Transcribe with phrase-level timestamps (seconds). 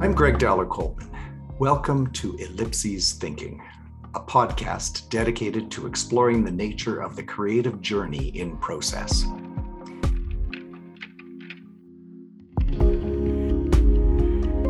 [0.00, 1.10] I'm Greg Dowler Coltman.
[1.58, 3.60] Welcome to Ellipses Thinking,
[4.14, 9.24] a podcast dedicated to exploring the nature of the creative journey in process.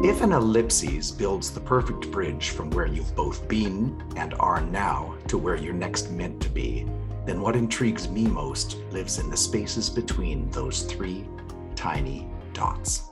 [0.03, 5.15] If an ellipses builds the perfect bridge from where you've both been and are now
[5.27, 6.87] to where you're next meant to be,
[7.27, 11.29] then what intrigues me most lives in the spaces between those three
[11.77, 13.11] tiny dots.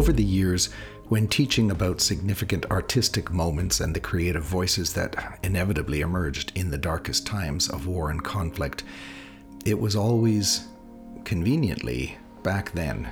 [0.00, 0.70] Over the years,
[1.10, 6.78] when teaching about significant artistic moments and the creative voices that inevitably emerged in the
[6.78, 8.82] darkest times of war and conflict,
[9.66, 10.66] it was always
[11.24, 13.10] conveniently back then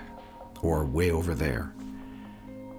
[0.62, 1.74] or way over there.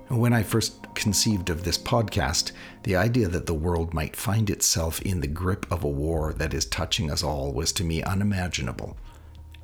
[0.08, 4.99] When I first conceived of this podcast, the idea that the world might find itself
[5.04, 8.98] in the grip of a war that is touching us all was to me unimaginable.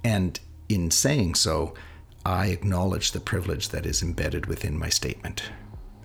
[0.04, 1.74] And in saying so,
[2.26, 5.44] I acknowledge the privilege that is embedded within my statement.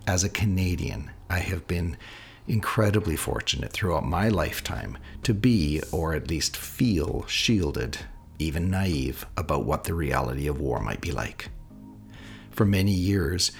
[0.05, 1.97] As a Canadian, I have been
[2.47, 7.97] incredibly fortunate throughout my lifetime to be, or at least feel, shielded,
[8.37, 11.49] even naive, about what the reality of war might be like.
[12.51, 13.51] For many years,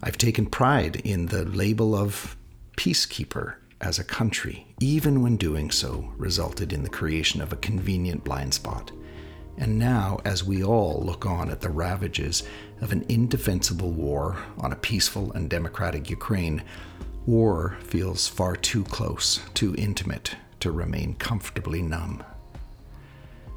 [0.00, 2.36] I've taken pride in the label of
[2.76, 8.22] peacekeeper as a country, even when doing so resulted in the creation of a convenient
[8.22, 8.92] blind spot
[9.56, 12.42] and now, as we all look on at the ravages
[12.80, 16.62] of an indefensible war on a peaceful and democratic Ukraine,
[17.26, 22.22] war feels far too close, too intimate to remain comfortably numb.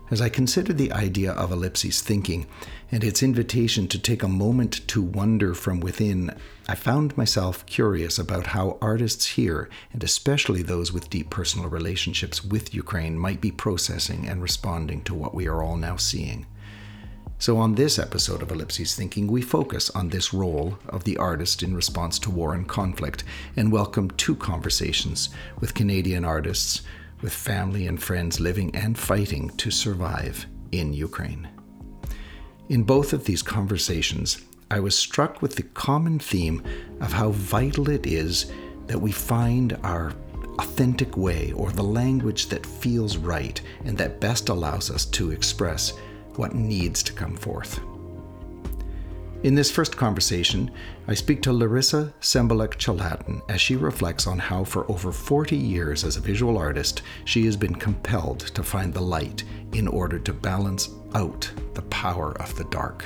[0.10, 2.46] As I considered the idea of ellipses thinking
[2.94, 6.34] and its invitation to take a moment to wonder from within,
[6.66, 12.42] I found myself curious about how artists here, and especially those with deep personal relationships
[12.42, 16.46] with Ukraine, might be processing and responding to what we are all now seeing.
[17.38, 21.62] So, on this episode of Ellipses Thinking, we focus on this role of the artist
[21.62, 23.26] in response to war and conflict
[23.58, 26.82] and welcome two conversations with Canadian artists
[27.22, 31.48] with family and friends living and fighting to survive in Ukraine.
[32.70, 36.62] In both of these conversations, I was struck with the common theme
[37.00, 38.52] of how vital it is
[38.88, 40.14] that we find our
[40.60, 45.94] authentic way or the language that feels right and that best allows us to express
[46.36, 47.80] what needs to come forth.
[49.44, 50.72] In this first conversation,
[51.08, 56.04] I speak to Larisa Sembaliuk Cheladyn as she reflects on how, for over 40 years
[56.04, 59.44] as a visual artist, she has been compelled to find the light
[59.74, 63.06] in order to balance out the power of the dark.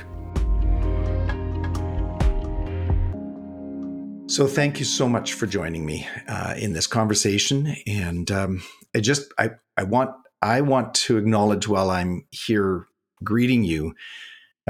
[4.28, 7.76] So, thank you so much for joining me uh, in this conversation.
[7.86, 8.64] And um,
[8.96, 12.88] I just, I, I want, I want to acknowledge while I'm here
[13.22, 13.96] greeting you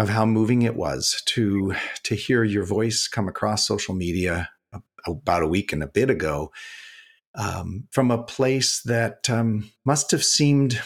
[0.01, 4.49] of how moving it was to to hear your voice come across social media
[5.05, 6.51] about a week and a bit ago
[7.35, 10.81] um, from a place that um, must have seemed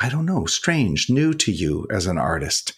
[0.00, 2.72] i don't know strange new to you as an artist.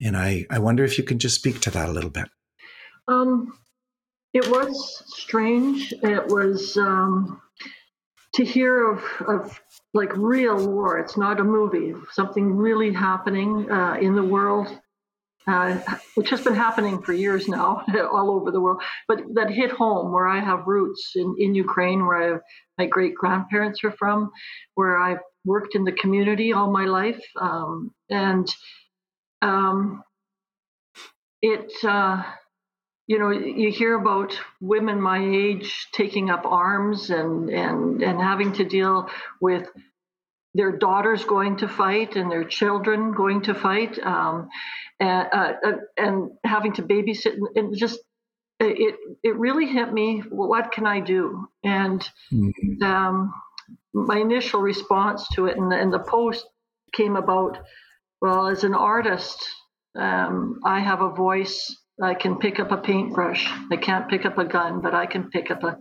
[0.00, 2.28] And i i wonder if you can just speak to that a little bit.
[3.06, 3.52] Um,
[4.32, 5.92] it was strange.
[6.02, 7.40] It was um,
[8.38, 9.60] to hear of, of
[9.94, 10.96] like real war.
[10.98, 11.92] It's not a movie.
[12.12, 14.68] Something really happening uh, in the world,
[15.48, 15.78] uh,
[16.14, 18.80] which has been happening for years now, all over the world.
[19.08, 22.38] But that hit home where I have roots in, in Ukraine, where I,
[22.78, 24.30] my great grandparents are from,
[24.76, 28.48] where I've worked in the community all my life, um, and
[29.42, 30.04] um,
[31.42, 31.72] it.
[31.82, 32.22] Uh,
[33.08, 38.52] you know, you hear about women my age taking up arms and and and having
[38.52, 39.08] to deal
[39.40, 39.66] with
[40.54, 44.50] their daughters going to fight and their children going to fight, um,
[45.00, 47.98] and, uh, uh and having to babysit and just
[48.60, 50.22] it it really hit me.
[50.28, 51.48] What can I do?
[51.64, 52.82] And mm-hmm.
[52.82, 53.32] um,
[53.94, 56.44] my initial response to it and the, and the post
[56.92, 57.58] came about.
[58.20, 59.48] Well, as an artist,
[59.94, 63.48] um, I have a voice I can pick up a paintbrush.
[63.70, 65.78] I can't pick up a gun, but I can pick up a,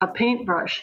[0.00, 0.82] a paintbrush,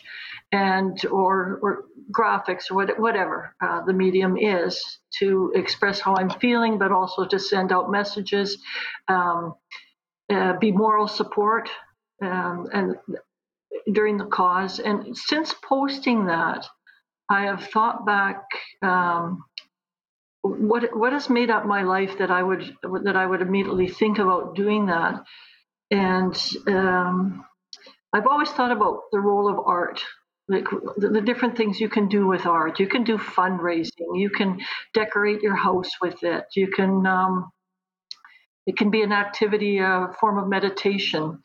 [0.51, 6.29] and or or graphics or what, whatever uh, the medium is to express how I'm
[6.29, 8.57] feeling, but also to send out messages,
[9.07, 9.53] um,
[10.31, 11.69] uh, be moral support,
[12.21, 12.95] um, and
[13.91, 14.79] during the cause.
[14.79, 16.65] And since posting that,
[17.29, 18.43] I have thought back
[18.81, 19.43] um,
[20.41, 24.19] what what has made up my life that I would that I would immediately think
[24.19, 25.23] about doing that,
[25.91, 26.35] and
[26.67, 27.45] um,
[28.13, 30.01] I've always thought about the role of art
[30.49, 32.79] like the, the, different things you can do with art.
[32.79, 34.15] You can do fundraising.
[34.15, 34.59] You can
[34.95, 36.45] decorate your house with it.
[36.55, 37.05] You can.
[37.05, 37.51] Um,
[38.65, 41.41] it can be an activity, a form of meditation.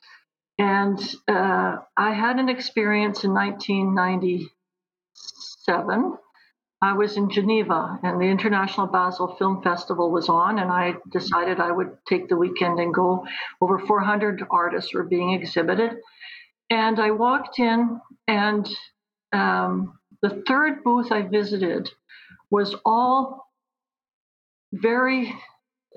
[0.58, 6.18] And uh, I had an experience in 1997.
[6.84, 11.58] I was in Geneva, and the International Basel Film Festival was on, and I decided
[11.58, 13.26] I would take the weekend and go.
[13.62, 15.96] Over 400 artists were being exhibited.
[16.68, 18.68] And I walked in, and
[19.32, 21.88] um, the third booth I visited
[22.50, 23.46] was all
[24.72, 25.34] very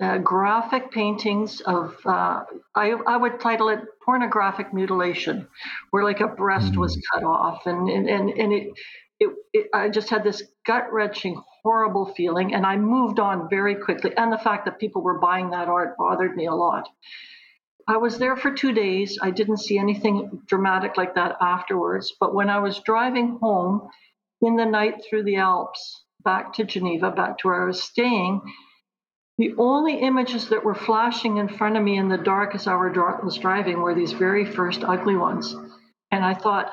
[0.00, 2.44] uh, graphic paintings of, uh,
[2.74, 5.48] I, I would title it pornographic mutilation,
[5.90, 7.00] where like a breast was mm.
[7.12, 7.66] cut off.
[7.66, 8.68] And, and, and, and it,
[9.20, 12.54] it, it, I just had this gut wrenching, horrible feeling.
[12.54, 14.12] And I moved on very quickly.
[14.16, 16.88] And the fact that people were buying that art bothered me a lot.
[17.86, 19.18] I was there for two days.
[19.22, 22.12] I didn't see anything dramatic like that afterwards.
[22.20, 23.88] But when I was driving home
[24.42, 28.42] in the night through the Alps back to Geneva, back to where I was staying,
[29.38, 32.74] the only images that were flashing in front of me in the dark as I
[32.74, 35.54] was driving were these very first ugly ones.
[36.10, 36.72] And I thought,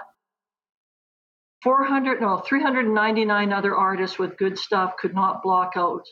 [1.66, 6.06] 400, no, 399 other artists with good stuff could not block out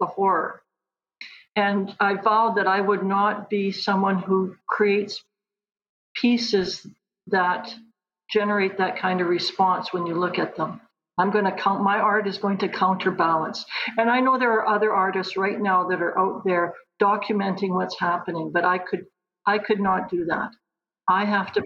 [0.00, 0.62] the horror.
[1.54, 5.22] And I vowed that I would not be someone who creates
[6.14, 6.86] pieces
[7.26, 7.74] that
[8.30, 10.80] generate that kind of response when you look at them.
[11.18, 13.66] I'm going to count, my art is going to counterbalance.
[13.98, 16.72] And I know there are other artists right now that are out there
[17.02, 19.04] documenting what's happening, but I could,
[19.46, 20.52] I could not do that.
[21.06, 21.62] I have to,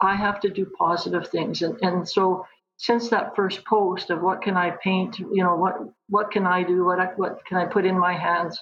[0.00, 1.62] I have to do positive things.
[1.62, 2.46] And, and so
[2.76, 5.74] since that first post of what can I paint, you know, what,
[6.08, 6.84] what can I do?
[6.84, 8.60] What, what can I put in my hands?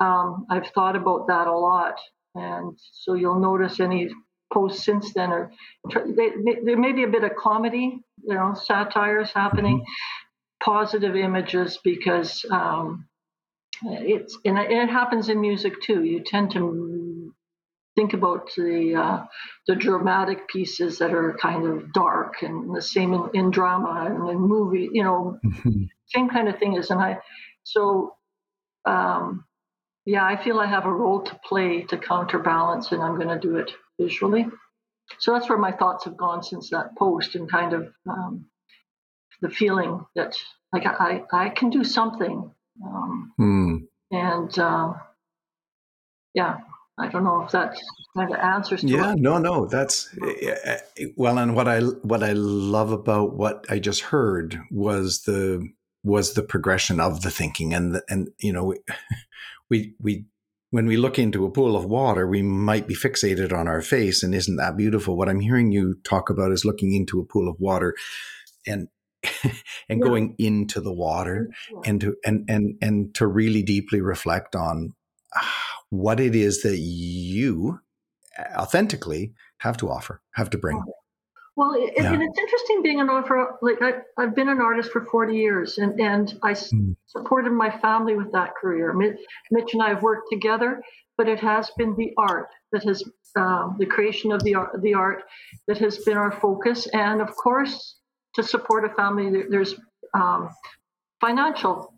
[0.00, 1.98] um, I've thought about that a lot.
[2.34, 4.08] And so you'll notice any
[4.52, 5.52] posts since then are
[5.94, 6.30] they,
[6.64, 10.64] there may be a bit of comedy, you know, satires happening, mm-hmm.
[10.64, 13.06] positive images because um,
[13.82, 16.04] it's and it happens in music too.
[16.04, 17.09] You tend to
[18.00, 19.26] think about the uh,
[19.66, 24.30] the dramatic pieces that are kind of dark, and the same in, in drama and
[24.30, 25.84] in movie, you know, mm-hmm.
[26.06, 26.90] same kind of thing is.
[26.90, 27.18] And I
[27.62, 28.14] so
[28.86, 29.44] um,
[30.06, 33.48] yeah, I feel I have a role to play to counterbalance, and I'm going to
[33.48, 33.70] do it
[34.00, 34.46] visually.
[35.18, 38.46] So that's where my thoughts have gone since that post, and kind of um,
[39.42, 40.36] the feeling that
[40.72, 42.50] like I I can do something,
[42.82, 43.76] um, hmm.
[44.10, 44.94] and uh,
[46.32, 46.56] yeah,
[47.00, 47.76] I don't know if that
[48.16, 48.84] kind of answers.
[48.84, 53.64] yeah, no, no, that's eh, eh, well, and what I what I love about what
[53.70, 55.68] I just heard was the
[56.02, 58.74] was the progression of the thinking and the, and you know
[59.70, 60.26] we we
[60.70, 64.22] when we look into a pool of water, we might be fixated on our face,
[64.22, 65.16] and isn't that beautiful?
[65.16, 67.94] What I'm hearing you talk about is looking into a pool of water,
[68.66, 68.88] and
[69.42, 69.52] and
[69.88, 69.96] yeah.
[69.96, 71.80] going into the water, yeah.
[71.86, 74.94] and to and and and to really deeply reflect on
[75.34, 77.80] ah, what it is that you
[78.56, 80.82] authentically have to offer, have to bring.
[81.56, 82.16] Well, it, yeah.
[82.18, 83.56] it's interesting being an offer.
[83.60, 86.96] Like I, have been an artist for 40 years, and and I mm.
[87.06, 88.94] supported my family with that career.
[88.94, 90.80] Mitch and I have worked together,
[91.18, 93.02] but it has been the art that has
[93.36, 95.24] um, the creation of the art, the art
[95.66, 97.96] that has been our focus, and of course,
[98.34, 99.74] to support a family, there's
[100.14, 100.50] um,
[101.20, 101.92] financial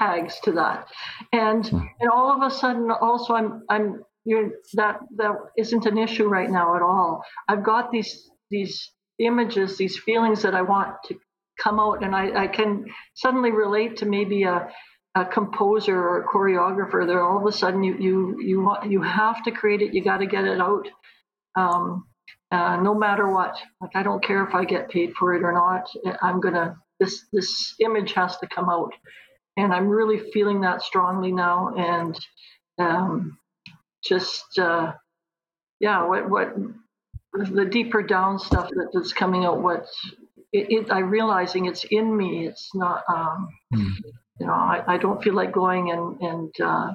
[0.00, 0.88] tags to that,
[1.32, 1.88] and mm.
[2.00, 6.50] and all of a sudden, also, I'm I'm you're, that that isn't an issue right
[6.50, 7.22] now at all.
[7.48, 11.14] I've got these these images, these feelings that I want to
[11.62, 14.68] come out, and I, I can suddenly relate to maybe a,
[15.14, 17.06] a composer or a choreographer.
[17.06, 19.94] There, all of a sudden, you you you want you have to create it.
[19.94, 20.88] You got to get it out,
[21.56, 22.06] um,
[22.50, 23.56] uh, no matter what.
[23.80, 25.88] Like I don't care if I get paid for it or not.
[26.22, 28.92] I'm gonna this this image has to come out,
[29.56, 31.74] and I'm really feeling that strongly now.
[31.76, 32.18] And
[32.78, 33.38] um,
[34.04, 34.92] just uh,
[35.80, 36.54] yeah, what what
[37.32, 39.86] the deeper down stuff that is coming out what
[40.52, 43.94] it, it, i'm realizing it's in me it's not um, mm.
[44.40, 46.92] you know I, I, don't feel like going and and uh,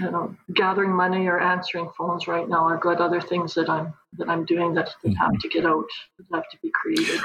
[0.00, 3.94] you know gathering money or answering phones right now i've got other things that i'm
[4.18, 5.16] that i'm doing that, that mm-hmm.
[5.16, 5.86] have to get out
[6.18, 7.20] that have to be created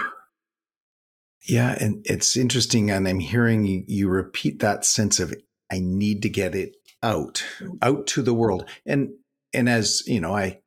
[1.47, 5.33] yeah and it's interesting and i'm hearing you, repeat that sense of
[5.71, 7.43] i need to get it out
[7.81, 9.09] out to the world and
[9.53, 10.59] and as you know i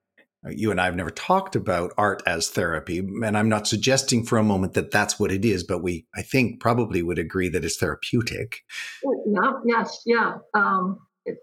[0.50, 4.38] you and I have never talked about art as therapy, and I'm not suggesting for
[4.38, 7.64] a moment that that's what it is, but we, I think, probably would agree that
[7.64, 8.62] it's therapeutic.
[9.05, 10.38] Yeah, yes, yeah.
[10.52, 11.38] Um, it,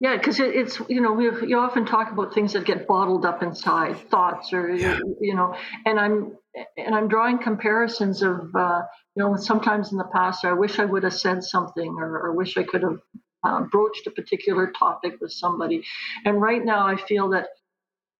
[0.00, 3.24] Yeah, because it, it's you know we you often talk about things that get bottled
[3.24, 5.00] up inside thoughts or yeah.
[5.20, 6.36] you know, and I'm
[6.76, 8.82] and I'm drawing comparisons of uh,
[9.14, 12.32] you know sometimes in the past I wish I would have said something or, or
[12.32, 12.98] wish I could have
[13.44, 15.84] uh, broached a particular topic with somebody,
[16.24, 17.48] and right now I feel that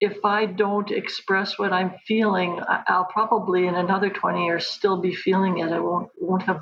[0.00, 5.12] if I don't express what I'm feeling, I'll probably in another 20 years still be
[5.12, 5.72] feeling it.
[5.72, 6.60] I won't won't have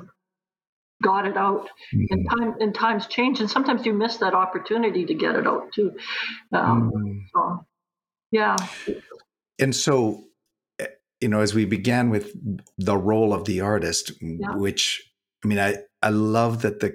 [1.03, 1.69] got it out.
[1.93, 2.05] Mm-hmm.
[2.09, 5.71] And time and times change, and sometimes you miss that opportunity to get it out
[5.73, 5.93] too.
[6.51, 7.17] Um, mm-hmm.
[7.33, 7.65] so,
[8.31, 8.55] yeah.
[9.59, 10.26] And so,
[11.21, 12.31] you know, as we began with
[12.77, 14.55] the role of the artist, yeah.
[14.55, 15.11] which
[15.43, 16.93] I mean, I I love that the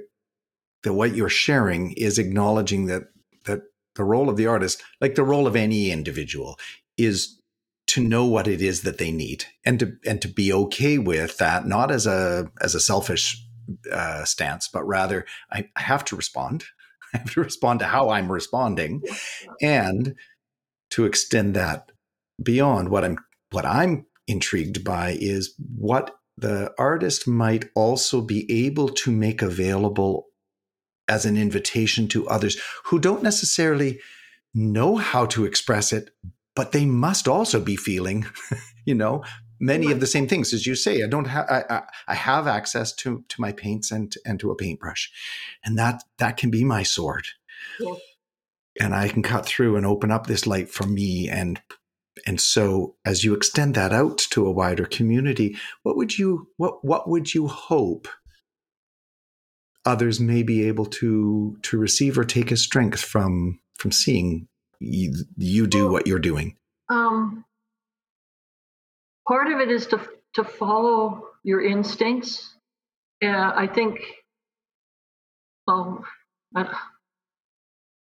[0.84, 3.04] that what you're sharing is acknowledging that
[3.44, 3.62] that
[3.94, 6.58] the role of the artist, like the role of any individual,
[6.96, 7.40] is
[7.88, 11.38] to know what it is that they need and to and to be okay with
[11.38, 13.44] that, not as a as a selfish
[13.92, 16.64] uh, stance, but rather I, I have to respond.
[17.14, 19.02] I have to respond to how I'm responding,
[19.60, 20.14] and
[20.90, 21.92] to extend that
[22.42, 23.18] beyond what I'm
[23.50, 30.26] what I'm intrigued by is what the artist might also be able to make available
[31.08, 34.00] as an invitation to others who don't necessarily
[34.54, 36.10] know how to express it,
[36.56, 38.26] but they must also be feeling,
[38.84, 39.22] you know,
[39.60, 41.02] many of the same things as you say.
[41.02, 44.56] I don't have I, I, have access to to my paints and and to a
[44.56, 45.10] paintbrush,
[45.64, 47.26] and that that can be my sword.
[47.78, 48.00] Yes.
[48.80, 51.60] And I can cut through and open up this light for me and
[52.26, 56.84] and so as you extend that out to a wider community, what would you what
[56.84, 58.08] what would you hope
[59.84, 64.48] others may be able to to receive or take as strength from from seeing
[64.80, 66.56] you, you do what you're doing?
[66.88, 67.44] Um,
[69.26, 70.00] part of it is to
[70.34, 72.54] to follow your instincts.
[73.22, 74.00] Uh, I think.
[75.68, 76.02] Um,
[76.56, 76.76] I,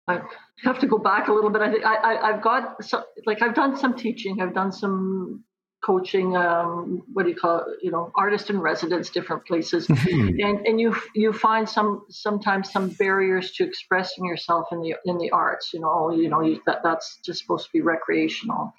[0.08, 0.20] I
[0.62, 1.62] have to go back a little bit.
[1.62, 4.40] I think I, have got so, like I've done some teaching.
[4.40, 5.44] I've done some
[5.84, 6.36] coaching.
[6.36, 7.66] Um, what do you call it?
[7.82, 10.40] You know, artist in residence, different places, mm-hmm.
[10.40, 15.18] and and you you find some sometimes some barriers to expressing yourself in the in
[15.18, 15.70] the arts.
[15.72, 18.72] You know, you know you, that that's just supposed to be recreational,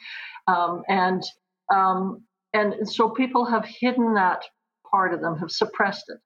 [0.47, 1.23] um, and
[1.73, 2.23] um,
[2.53, 4.43] and so people have hidden that
[4.89, 6.19] part of them, have suppressed it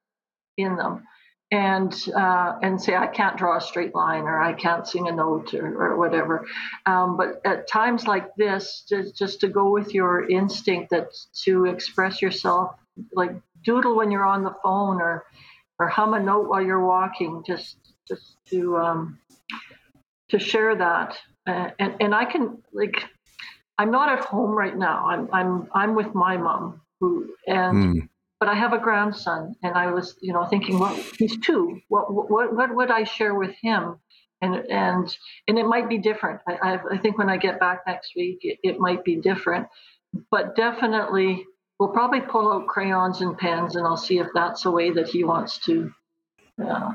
[0.62, 1.04] in them,
[1.51, 5.12] and uh, and say I can't draw a straight line or I can't sing a
[5.12, 6.46] note or, or whatever.
[6.86, 11.08] Um, but at times like this, just, just to go with your instinct that
[11.46, 12.75] to express yourself,
[13.13, 13.32] like
[13.63, 15.25] doodle when you're on the phone or
[15.80, 17.77] or hum a note while you're walking, just
[18.08, 19.20] just to um,
[20.30, 21.18] to share that.
[21.48, 23.06] Uh, and and I can like
[23.77, 25.06] I'm not at home right now.
[25.08, 28.10] I'm I'm I'm with my mom who and mm.
[28.39, 32.12] But I have a grandson and I was you know thinking well he's two what
[32.12, 34.00] what what would I share with him
[34.41, 35.17] and and
[35.48, 36.41] and it might be different.
[36.48, 39.67] I I, I think when I get back next week it, it might be different,
[40.32, 41.46] but definitely
[41.79, 45.08] we'll probably pull out crayons and pens and I'll see if that's a way that
[45.08, 45.91] he wants to
[46.63, 46.91] uh,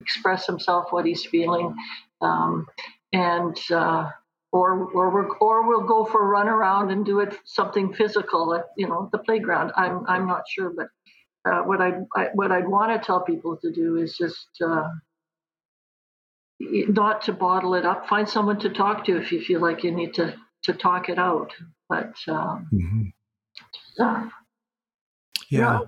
[0.00, 1.74] express himself what he's feeling
[2.20, 2.66] um,
[3.12, 3.58] and.
[3.70, 4.10] Uh,
[4.54, 8.54] or or we or we'll go for a run around and do it something physical
[8.54, 9.72] at you know the playground.
[9.76, 10.86] I'm I'm not sure, but
[11.44, 14.88] uh, what I, I what I'd want to tell people to do is just uh,
[16.60, 18.08] not to bottle it up.
[18.08, 21.18] Find someone to talk to if you feel like you need to to talk it
[21.18, 21.50] out.
[21.88, 24.02] But um, mm-hmm.
[24.02, 24.28] uh,
[25.50, 25.80] yeah,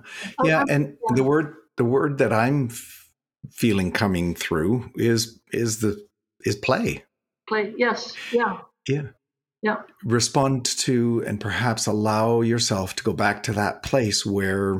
[0.43, 3.09] yeah, and the word the word that I'm f-
[3.49, 6.05] feeling coming through is is the
[6.43, 7.05] is play
[7.47, 7.73] play.
[7.77, 8.13] Yes.
[8.31, 8.59] Yeah.
[8.87, 9.07] Yeah.
[9.61, 9.77] Yeah.
[10.03, 14.79] Respond to and perhaps allow yourself to go back to that place where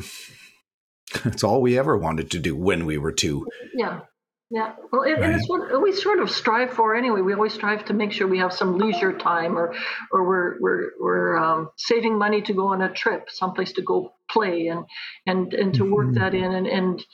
[1.26, 3.48] it's all we ever wanted to do when we were two.
[3.74, 4.02] Yeah.
[4.50, 5.24] Yeah, well, and, right.
[5.24, 7.20] and it's what we sort of strive for anyway.
[7.20, 9.76] We always strive to make sure we have some leisure time, or,
[10.10, 14.14] or we're we're we're um, saving money to go on a trip, someplace to go
[14.32, 14.86] play, and
[15.26, 16.20] and and to work mm-hmm.
[16.20, 16.54] that in.
[16.54, 17.06] And and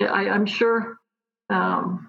[0.00, 0.96] I, am sure
[1.50, 2.08] um,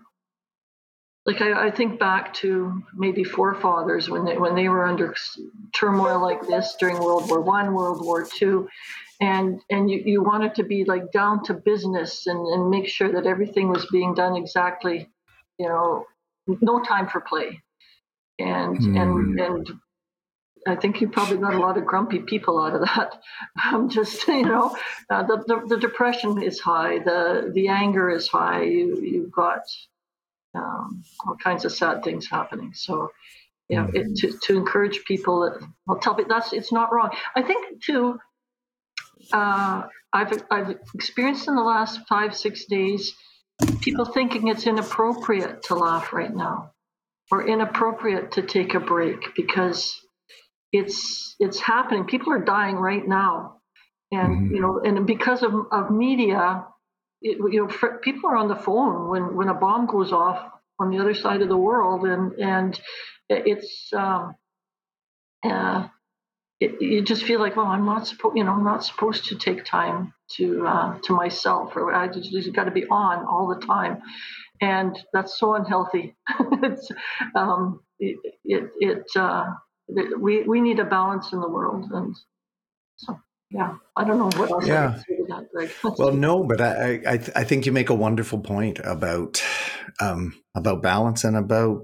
[1.27, 5.13] like I, I, think back to maybe forefathers when they when they were under
[5.73, 8.69] turmoil like this during World War One, World War Two,
[9.19, 13.11] and and you, you wanted to be like down to business and, and make sure
[13.11, 15.09] that everything was being done exactly,
[15.59, 16.05] you know,
[16.47, 17.61] no time for play,
[18.39, 19.01] and mm.
[19.01, 19.79] and and
[20.65, 23.21] I think you probably got a lot of grumpy people out of that.
[23.65, 24.77] Um, just you know,
[25.09, 28.63] uh, the, the, the depression is high, the the anger is high.
[28.63, 29.61] You you've got
[30.55, 32.73] um, all kinds of sad things happening.
[32.73, 33.09] So,
[33.69, 33.95] yeah, mm-hmm.
[33.95, 37.09] it, to, to encourage people that well, tell people that's it's not wrong.
[37.35, 38.19] I think too.
[39.33, 43.13] Uh, I've I've experienced in the last five six days
[43.81, 46.71] people thinking it's inappropriate to laugh right now.
[47.31, 49.99] or inappropriate to take a break because
[50.71, 52.05] it's it's happening.
[52.05, 53.57] People are dying right now,
[54.11, 54.55] and mm-hmm.
[54.55, 56.65] you know, and because of, of media,
[57.21, 60.91] it, you know, people are on the phone when when a bomb goes off on
[60.91, 62.79] the other side of the world, and and
[63.29, 64.35] it's um,
[65.43, 65.87] uh,
[66.59, 69.35] it, you just feel like, well, I'm not supposed, you know, I'm not supposed to
[69.35, 73.47] take time to uh, to myself, or I just, just got to be on all
[73.47, 74.01] the time,
[74.61, 76.15] and that's so unhealthy.
[76.63, 76.89] it's
[77.35, 79.45] um, it it, it uh,
[80.19, 82.15] we we need a balance in the world, and
[82.97, 83.19] so
[83.49, 84.67] yeah, I don't know what else.
[84.67, 84.99] Yeah.
[85.27, 89.43] That, well, no, but I I, I think you make a wonderful point about
[89.99, 91.81] um, about balance and about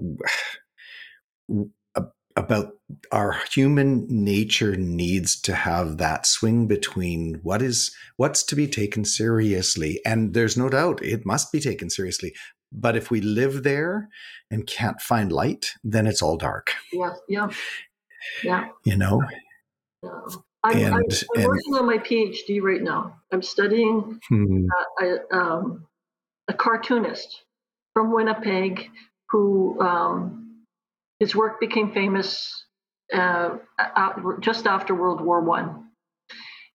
[2.36, 2.72] about
[3.12, 9.04] our human nature needs to have that swing between what is what's to be taken
[9.04, 12.34] seriously and there's no doubt it must be taken seriously
[12.72, 14.08] but if we live there
[14.50, 17.48] and can't find light then it's all dark yeah yeah
[18.42, 19.22] yeah you know
[20.02, 20.10] yeah.
[20.64, 23.20] I'm, and, I'm, I'm and, working on my PhD right now.
[23.30, 24.66] I'm studying hmm.
[25.00, 25.86] uh, a, um,
[26.48, 27.42] a cartoonist
[27.92, 28.88] from Winnipeg
[29.30, 30.64] who um,
[31.20, 32.64] his work became famous
[33.12, 33.56] uh,
[34.40, 35.88] just after World War One,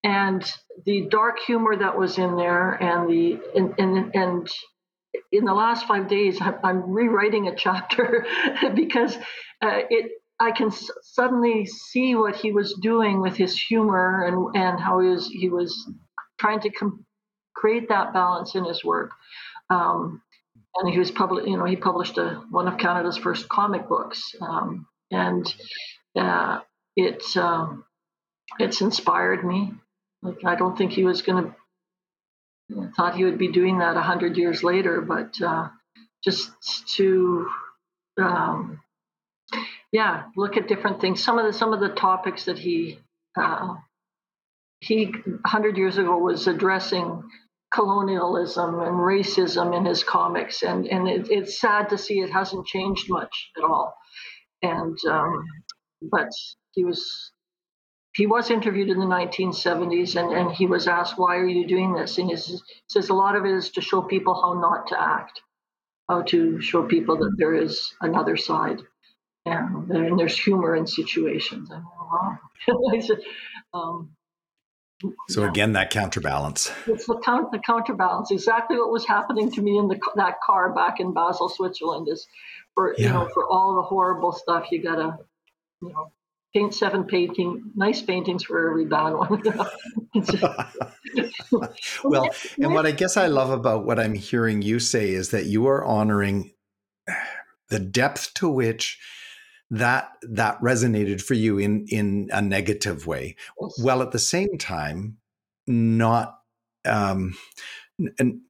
[0.03, 0.50] and
[0.86, 4.50] the dark humor that was in there, and the and and, and
[5.31, 8.25] in the last five days, I'm rewriting a chapter
[8.75, 9.15] because
[9.62, 10.12] uh, it.
[10.39, 15.00] I can s- suddenly see what he was doing with his humor and and how
[15.00, 15.91] he was he was
[16.39, 17.05] trying to com-
[17.55, 19.12] create that balance in his work.
[19.69, 20.22] Um,
[20.77, 21.48] and he was public.
[21.48, 25.53] You know, he published a, one of Canada's first comic books, um, and
[26.17, 26.62] uh,
[26.96, 27.86] it um,
[28.60, 29.74] it's inspired me.
[30.24, 31.55] Like I don't think he was going to.
[32.96, 35.69] Thought he would be doing that a hundred years later, but uh,
[36.24, 36.51] just
[36.96, 37.48] to,
[38.17, 38.81] um,
[39.91, 41.24] yeah, look at different things.
[41.24, 43.00] Some of the some of the topics that he
[43.38, 43.75] uh,
[44.81, 45.13] he
[45.46, 47.24] hundred years ago was addressing
[47.73, 52.67] colonialism and racism in his comics, and and it, it's sad to see it hasn't
[52.67, 53.95] changed much at all.
[54.62, 55.43] And um,
[56.12, 56.30] but
[56.73, 57.32] he was
[58.15, 61.93] he was interviewed in the 1970s, and and he was asked why are you doing
[61.93, 62.38] this, and he
[62.88, 65.41] says a lot of it is to show people how not to act,
[66.08, 68.82] how to show people that there is another side.
[69.57, 71.69] And, and there's humor in situations.
[71.71, 72.38] I wow.
[73.73, 74.09] um,
[75.29, 75.49] so yeah.
[75.49, 76.71] again, that counterbalance.
[76.85, 78.31] It's the, count, the counterbalance.
[78.31, 82.07] Exactly what was happening to me in the, that car back in Basel, Switzerland.
[82.09, 82.27] Is
[82.75, 83.07] for yeah.
[83.07, 85.17] you know for all the horrible stuff you gotta
[85.81, 86.12] you know
[86.53, 89.41] paint seven painting nice paintings for every bad one.
[92.03, 95.45] well, and what I guess I love about what I'm hearing you say is that
[95.45, 96.51] you are honoring
[97.69, 98.99] the depth to which
[99.71, 103.79] that that resonated for you in in a negative way yes.
[103.82, 105.17] while at the same time
[105.67, 106.39] not
[106.86, 107.36] um
[108.17, 108.41] and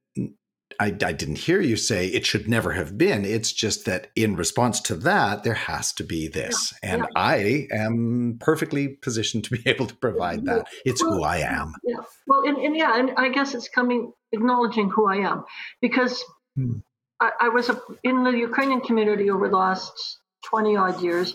[0.80, 3.26] I, I didn't hear you say it should never have been.
[3.26, 6.72] It's just that in response to that, there has to be this.
[6.82, 7.08] Yeah, and yeah.
[7.16, 10.68] I am perfectly positioned to be able to provide that.
[10.86, 11.74] It's well, who I am.
[11.84, 11.96] Yeah.
[12.26, 15.44] Well, and, and, yeah, and I guess it's coming, acknowledging who I am
[15.82, 16.24] because
[16.56, 16.78] hmm.
[17.20, 21.34] I, I, was a, in the Ukrainian community over the last 20 odd years,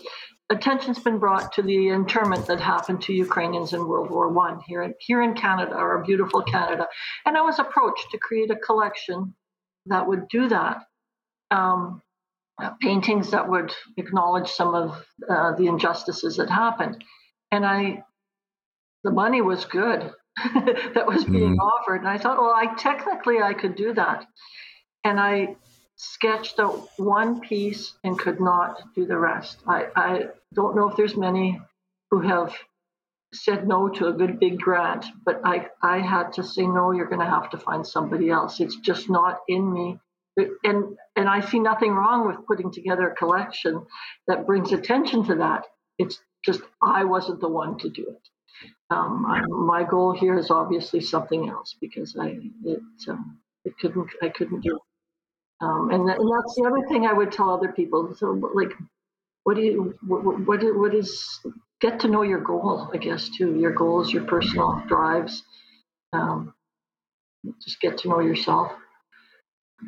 [0.50, 4.82] attention's been brought to the internment that happened to Ukrainians in World War One here
[4.82, 6.86] in here in Canada, our beautiful Canada.
[7.24, 9.34] And I was approached to create a collection
[9.86, 10.78] that would do that.
[11.50, 12.02] Um,
[12.62, 17.04] uh, paintings that would acknowledge some of uh, the injustices that happened.
[17.52, 18.02] And I,
[19.04, 20.10] the money was good
[20.54, 21.60] that was being mm-hmm.
[21.60, 21.96] offered.
[21.96, 24.24] And I thought, well, I technically I could do that.
[25.04, 25.56] And I
[25.96, 29.58] sketched out one piece and could not do the rest.
[29.66, 30.20] I, I
[30.54, 31.60] don't know if there's many
[32.10, 32.54] who have
[33.32, 37.08] said no to a good big grant, but I, I had to say no, you're
[37.08, 38.60] going to have to find somebody else.
[38.60, 39.98] It's just not in me.
[40.64, 43.86] And, and I see nothing wrong with putting together a collection
[44.28, 45.64] that brings attention to that.
[45.98, 48.28] It's just I wasn't the one to do it.
[48.90, 54.08] Um, I, my goal here is obviously something else because I it um, it couldn't
[54.22, 54.78] I couldn't do.
[55.60, 58.14] Um, and, that, and that's the other thing I would tell other people.
[58.16, 58.72] So, like,
[59.44, 61.40] what do you, what, what, what is,
[61.80, 63.58] get to know your goal, I guess, too.
[63.58, 65.42] Your goals, your personal drives.
[66.12, 66.54] Um,
[67.62, 68.72] just get to know yourself.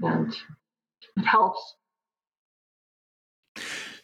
[0.02, 0.34] And
[1.16, 1.74] it helps.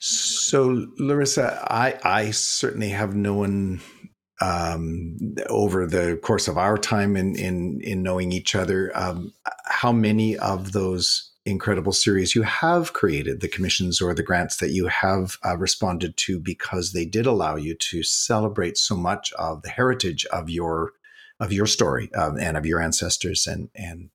[0.00, 3.80] So, Larisa, I, I certainly have known
[4.40, 5.16] um,
[5.48, 9.32] over the course of our time in in, in knowing each other, um,
[9.64, 14.70] how many of those incredible series, you have created the commissions or the grants that
[14.70, 19.62] you have uh, responded to because they did allow you to celebrate so much of
[19.62, 20.92] the heritage of your
[21.40, 23.46] of your story um, and of your ancestors.
[23.46, 24.10] And and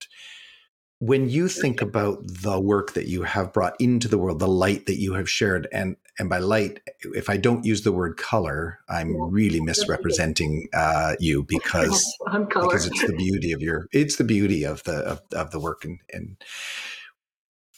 [1.00, 4.86] when you think about the work that you have brought into the world the light
[4.86, 6.82] that you have shared and and by light
[7.16, 13.06] if i don't use the word color i'm really misrepresenting uh, you because because it's
[13.08, 16.36] the beauty of your it's the beauty of the of, of the work and and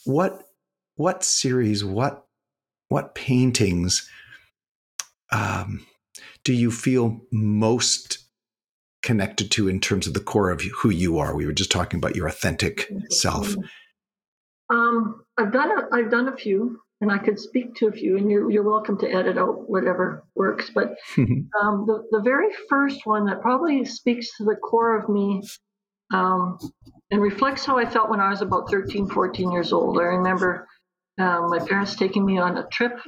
[0.04, 0.44] what
[0.96, 2.24] what series what
[2.88, 4.08] what paintings
[5.30, 5.86] um,
[6.44, 8.18] do you feel most
[9.02, 11.34] connected to in terms of the core of who you are?
[11.34, 13.54] We were just talking about your authentic self.
[14.70, 18.16] Um, I've done a, I've done a few, and I could speak to a few,
[18.16, 20.70] and you're you're welcome to edit out whatever works.
[20.74, 25.42] But um, the the very first one that probably speaks to the core of me.
[26.12, 26.58] Um,
[27.10, 29.98] and reflects how I felt when I was about 13, 14 years old.
[29.98, 30.66] I remember
[31.18, 32.98] um, my parents taking me on a trip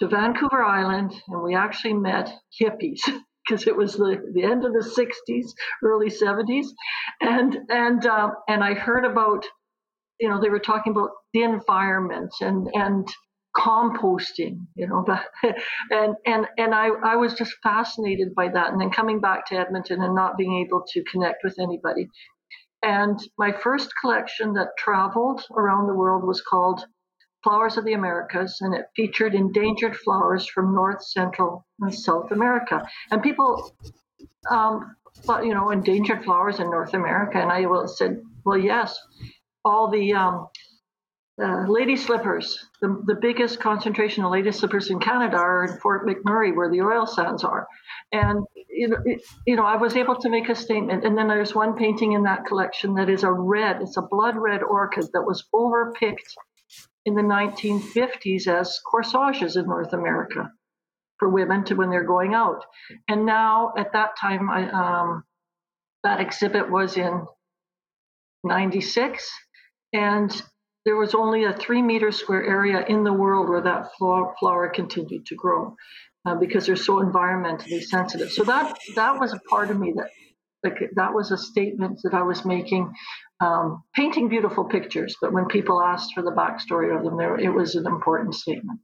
[0.00, 3.00] to Vancouver Island, and we actually met hippies.
[3.46, 5.52] because it was the, the end of the 60s,
[5.84, 6.66] early 70s,
[7.20, 9.44] and and uh, and I heard about,
[10.18, 13.08] you know, they were talking about the environment and and
[13.56, 15.04] composting, you know,
[15.90, 19.56] and and and I I was just fascinated by that, and then coming back to
[19.56, 22.08] Edmonton and not being able to connect with anybody.
[22.82, 26.84] And my first collection that traveled around the world was called
[27.42, 32.86] Flowers of the Americas, and it featured endangered flowers from North, Central, and South America.
[33.10, 33.74] And people
[34.50, 37.38] um, thought, you know, endangered flowers in North America.
[37.38, 38.98] And I said, well, yes,
[39.64, 40.46] all the um,
[41.42, 46.06] uh, lady slippers, the, the biggest concentration of lady slippers in Canada are in Fort
[46.06, 47.66] McMurray, where the oil sands are.
[48.10, 51.04] And you know, it, you know, I was able to make a statement.
[51.04, 54.36] And then there's one painting in that collection that is a red, it's a blood
[54.36, 56.34] red orchid that was overpicked
[57.04, 60.50] in the 1950s as corsages in North America
[61.18, 62.64] for women to when they're going out.
[63.08, 65.24] And now, at that time, I, um,
[66.02, 67.26] that exhibit was in
[68.44, 69.30] 96,
[69.92, 70.42] and
[70.86, 75.26] there was only a three meter square area in the world where that flower continued
[75.26, 75.74] to grow
[76.24, 78.30] uh, because they're so environmentally sensitive.
[78.30, 80.10] So that that was a part of me that
[80.64, 82.92] like that was a statement that I was making
[83.40, 87.50] um, painting beautiful pictures, but when people asked for the backstory of them, there, it
[87.50, 88.80] was an important statement.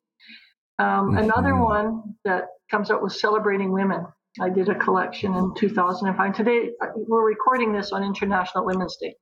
[0.79, 1.19] Um, mm-hmm.
[1.19, 4.05] Another one that comes out was celebrating women.
[4.41, 6.35] I did a collection in 2005.
[6.35, 9.15] Today, uh, we're recording this on International Women's Day.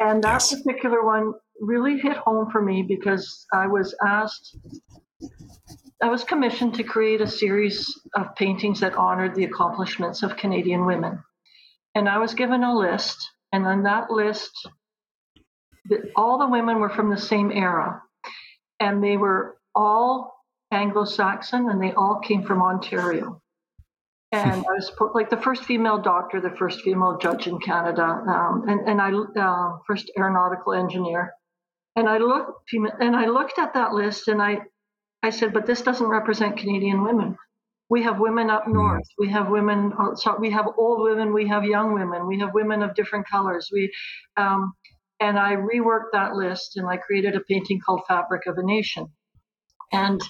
[0.00, 0.54] And that yes.
[0.54, 4.56] particular one really hit home for me because I was asked,
[6.02, 10.86] I was commissioned to create a series of paintings that honored the accomplishments of Canadian
[10.86, 11.22] women.
[11.94, 14.68] And I was given a list and on that list,
[15.86, 18.02] the, all the women were from the same era,
[18.78, 20.34] and they were all
[20.70, 23.42] Anglo-Saxon, and they all came from Ontario.
[24.30, 28.64] And I was like the first female doctor, the first female judge in Canada, um,
[28.68, 31.32] and and I uh, first aeronautical engineer.
[31.96, 34.60] And I looked and I looked at that list, and I
[35.22, 37.36] I said, but this doesn't represent Canadian women.
[37.88, 38.74] We have women up mm-hmm.
[38.74, 39.08] north.
[39.18, 39.92] We have women.
[39.98, 41.34] Uh, so we have old women.
[41.34, 42.26] We have young women.
[42.26, 43.68] We have women of different colors.
[43.72, 43.92] We,
[44.36, 44.72] um,
[45.18, 49.06] and I reworked that list and I created a painting called Fabric of a Nation,
[49.92, 50.20] and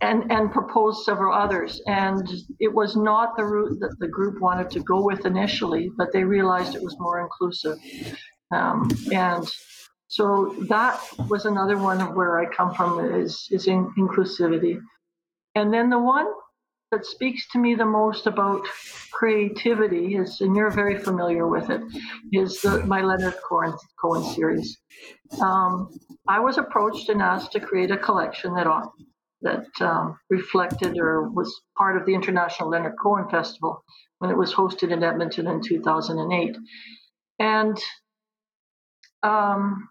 [0.00, 1.80] and and proposed several others.
[1.86, 2.26] And
[2.58, 6.24] it was not the route that the group wanted to go with initially, but they
[6.24, 7.78] realized it was more inclusive.
[8.52, 9.46] Um, and
[10.10, 14.80] so that was another one of where I come from is is in inclusivity.
[15.54, 16.26] And then the one
[16.90, 18.66] that speaks to me the most about
[19.12, 21.80] creativity is, and you're very familiar with it,
[22.32, 24.78] is the, my Leonard Cohen, Cohen series.
[25.40, 25.96] Um,
[26.26, 28.66] I was approached and asked to create a collection that
[29.42, 33.84] that um, reflected or was part of the International Leonard Cohen Festival
[34.18, 36.56] when it was hosted in Edmonton in 2008,
[37.38, 37.78] and
[39.22, 39.88] um,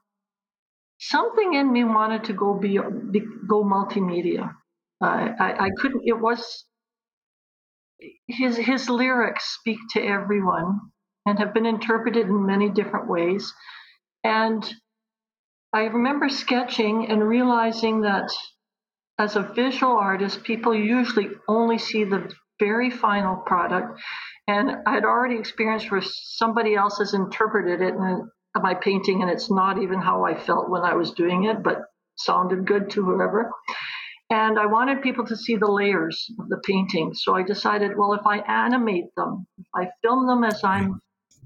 [1.00, 2.80] something in me wanted to go be,
[3.12, 4.54] be go multimedia.
[5.02, 6.02] I, I couldn't.
[6.06, 6.66] It was
[8.28, 10.80] his his lyrics speak to everyone
[11.26, 13.54] and have been interpreted in many different ways.
[14.24, 14.70] And
[15.74, 18.30] I remember sketching and realizing that
[19.18, 24.02] as a visual artist, people usually only see the very final product.
[24.48, 29.52] And I'd already experienced where somebody else has interpreted it in my painting, and it's
[29.52, 31.82] not even how I felt when I was doing it, but
[32.16, 33.52] sounded good to whoever.
[34.32, 37.14] And I wanted people to see the layers of the painting.
[37.14, 41.00] So I decided, well, if I animate them, if I film them as I'm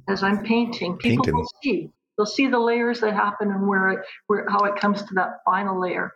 [0.10, 1.36] as I'm painting, people Painted.
[1.36, 5.02] will see they'll see the layers that happen and where it where how it comes
[5.04, 6.12] to that final layer.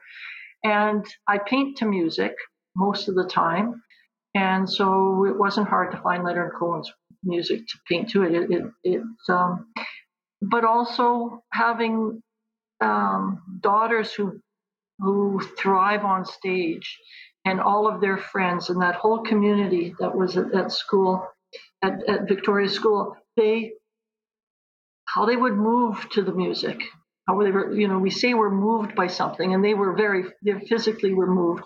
[0.63, 2.33] And I paint to music
[2.75, 3.81] most of the time,
[4.35, 6.91] and so it wasn't hard to find Leonard Cohen's
[7.23, 8.33] music to paint to it.
[8.33, 9.67] It, it, it um,
[10.41, 12.21] but also having
[12.81, 14.39] um, daughters who
[14.99, 16.97] who thrive on stage
[17.45, 21.27] and all of their friends and that whole community that was at, at school
[21.83, 23.73] at, at Victoria School, they
[25.05, 26.81] how they would move to the music.
[27.27, 30.25] How they were, you know, we say we're moved by something, and they were very,
[30.43, 31.63] they physically were moved.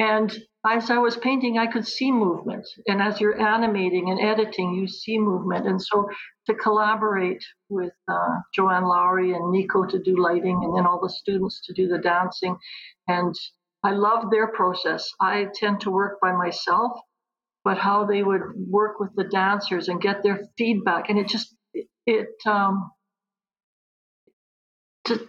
[0.00, 2.66] And as I was painting, I could see movement.
[2.86, 5.66] And as you're animating and editing, you see movement.
[5.66, 6.08] And so
[6.46, 11.10] to collaborate with uh, Joanne Lowry and Nico to do lighting, and then all the
[11.10, 12.56] students to do the dancing,
[13.08, 13.34] and
[13.82, 15.10] I love their process.
[15.20, 16.92] I tend to work by myself,
[17.64, 21.54] but how they would work with the dancers and get their feedback, and it just
[22.06, 22.90] it um,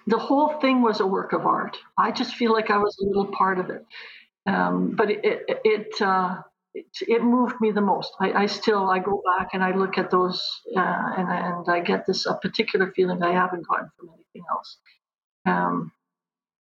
[0.08, 1.78] the whole thing was a work of art.
[1.98, 3.86] I just feel like I was a little part of it,
[4.46, 6.42] um, but it it it, uh,
[6.74, 8.12] it, it moved me the most.
[8.20, 10.42] I, I, still I go back and I look at those
[10.76, 14.78] uh, and and I get this a particular feeling I haven't gotten from anything else.
[15.46, 15.92] Um,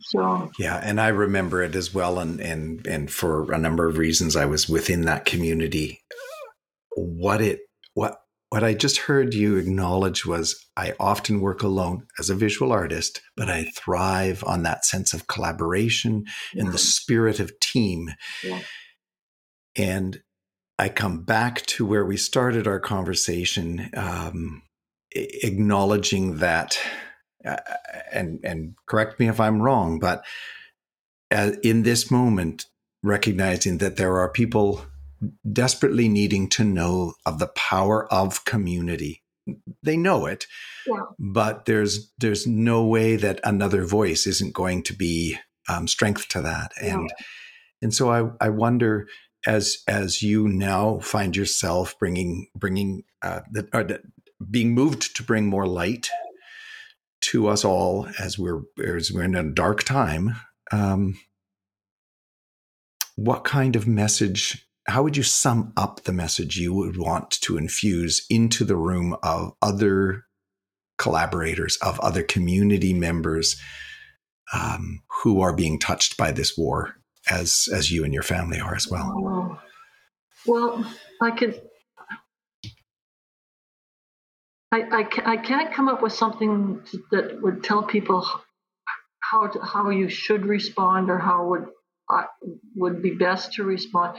[0.02, 3.98] so yeah, and I remember it as well, and and and for a number of
[3.98, 6.02] reasons, I was within that community.
[6.96, 7.62] What it
[7.94, 12.74] what what I just heard you acknowledge was I often work alone as a visual
[12.74, 16.64] artist, but I thrive on that sense of collaboration yeah.
[16.64, 18.10] and the spirit of team.
[18.44, 18.60] Yeah.
[19.78, 20.22] And
[20.78, 24.64] I come back to where we started our conversation, um,
[25.12, 26.78] acknowledging that,
[27.46, 27.56] uh,
[28.12, 30.26] and and correct me if I'm wrong, but
[31.34, 32.66] uh, in this moment,
[33.02, 34.86] recognizing that there are people
[35.52, 39.24] desperately needing to know of the power of community.
[39.84, 40.46] They know it,
[40.88, 41.04] yeah.
[41.20, 46.42] but there's there's no way that another voice isn't going to be um, strength to
[46.42, 46.72] that.
[46.80, 47.26] And yeah.
[47.82, 49.08] and so I I wonder
[49.46, 54.02] as as you now find yourself bringing bringing uh, the, the,
[54.50, 56.10] being moved to bring more light
[57.22, 60.36] to us all as we're as we're in a dark time.
[60.72, 61.20] Um,
[63.16, 67.58] what kind of message how would you sum up the message you would want to
[67.58, 70.26] infuse into the room of other
[70.98, 73.60] collaborators, of other community members
[74.54, 76.96] um, who are being touched by this war,
[77.30, 79.60] as as you and your family are as well?
[80.46, 80.86] Well,
[81.22, 81.62] I could.
[84.74, 88.26] I, I, I can't come up with something that would tell people
[89.20, 91.66] how to, how you should respond or how would
[92.76, 94.18] would be best to respond.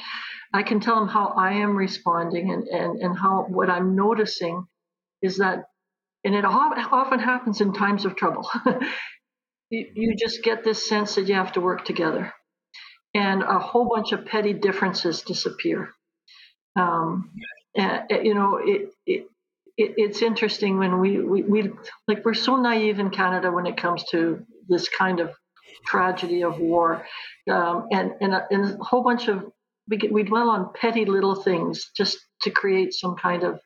[0.52, 4.66] I can tell them how I am responding and, and, and how what I'm noticing
[5.22, 5.64] is that,
[6.24, 8.48] and it often happens in times of trouble.
[9.70, 12.32] you, you just get this sense that you have to work together,
[13.14, 15.90] and a whole bunch of petty differences disappear.
[16.76, 17.30] Um,
[17.74, 19.26] and, you know, it, it,
[19.76, 21.70] it, it's interesting when we, we, we
[22.06, 25.30] like we're so naive in Canada when it comes to this kind of
[25.86, 27.06] tragedy of war,
[27.50, 29.44] um, and and a, and a, whole bunch of
[29.88, 33.60] we get, we dwell on petty little things just to create some kind of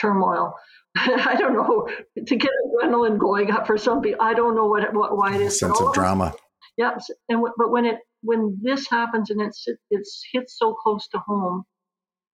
[0.00, 0.54] turmoil.
[0.96, 1.88] I don't know
[2.26, 4.22] to get adrenaline going up for some people.
[4.22, 5.58] I don't know what, what why it is.
[5.58, 6.34] Sense of drama.
[6.76, 6.96] Yeah,
[7.28, 11.64] and but when it when this happens and it's it's hits so close to home,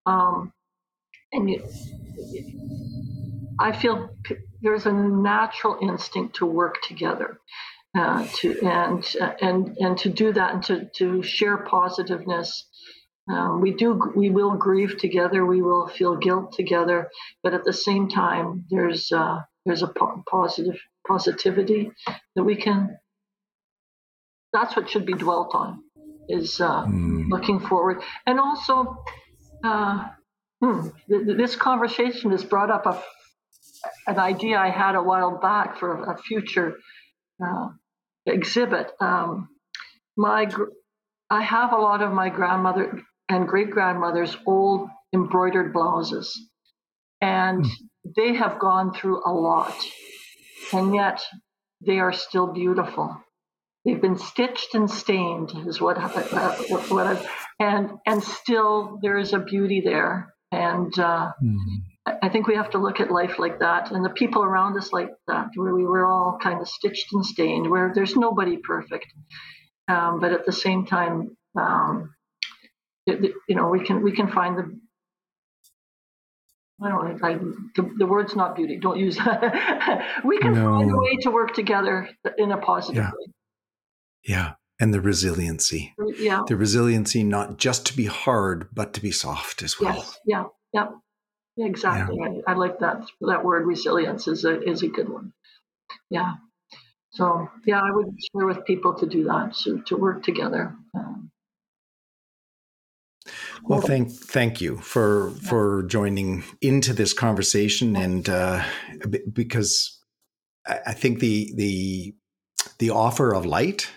[0.07, 0.53] um,
[1.33, 1.65] and you,
[3.59, 4.11] I feel
[4.63, 7.39] there's a natural instinct to work together
[7.97, 12.67] uh, to and and and to do that and to to share positiveness.
[13.31, 15.45] Um, we do we will grieve together.
[15.45, 17.11] We will feel guilt together,
[17.43, 21.91] but at the same time, there's uh, there's a po- positive positivity
[22.35, 22.97] that we can.
[24.53, 25.83] That's what should be dwelt on,
[26.29, 27.29] is uh, mm.
[27.29, 29.05] looking forward, and also.
[29.65, 30.09] Uh,
[30.61, 33.01] hmm, th- this conversation has brought up a,
[34.09, 36.79] an idea I had a while back for a future
[37.45, 37.69] uh,
[38.27, 38.91] exhibit.
[39.01, 39.49] Um,
[40.17, 40.51] my,
[41.31, 46.39] I have a lot of my grandmother and great grandmother's old embroidered blouses,
[47.21, 47.71] and mm.
[48.17, 49.75] they have gone through a lot,
[50.73, 51.23] and yet
[51.85, 53.17] they are still beautiful.
[53.85, 56.53] They've been stitched and stained, is what uh,
[56.89, 57.27] what,
[57.59, 61.57] and and still there is a beauty there, and uh, mm.
[62.05, 64.93] I think we have to look at life like that and the people around us
[64.93, 69.07] like that, where we were all kind of stitched and stained, where there's nobody perfect.
[69.87, 72.15] Um, but at the same time, um,
[73.07, 74.81] it, you know, we can we can find the
[76.83, 77.25] I don't.
[77.25, 78.79] I, the, the word's not beauty.
[78.79, 80.05] Don't use that.
[80.25, 80.79] we can no.
[80.79, 83.11] find a way to work together in a positive yeah.
[83.11, 83.33] way.
[84.25, 85.95] Yeah, and the resiliency.
[86.19, 89.95] Yeah, the resiliency not just to be hard, but to be soft as well.
[89.97, 90.19] Yes.
[90.27, 90.45] Yeah.
[90.73, 90.87] Yeah.
[91.59, 92.19] Exactly.
[92.19, 92.41] Yeah.
[92.47, 93.05] I, I, like that.
[93.21, 95.33] That word resilience is a is a good one.
[96.09, 96.35] Yeah.
[97.11, 100.75] So yeah, I would share with people to do that, to, to work together.
[100.95, 101.31] Um,
[103.63, 108.65] well, thank thank you for for joining into this conversation, and uh,
[109.33, 110.01] because
[110.67, 112.15] I think the the
[112.79, 113.91] the offer of light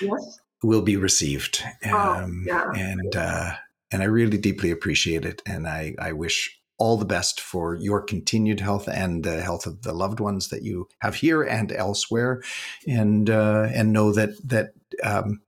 [0.00, 0.38] yes.
[0.62, 2.70] will be received, oh, um, yeah.
[2.74, 3.52] and uh,
[3.90, 8.02] and I really deeply appreciate it, and I I wish all the best for your
[8.02, 12.42] continued health and the health of the loved ones that you have here and elsewhere,
[12.86, 15.40] and uh, and know that that um,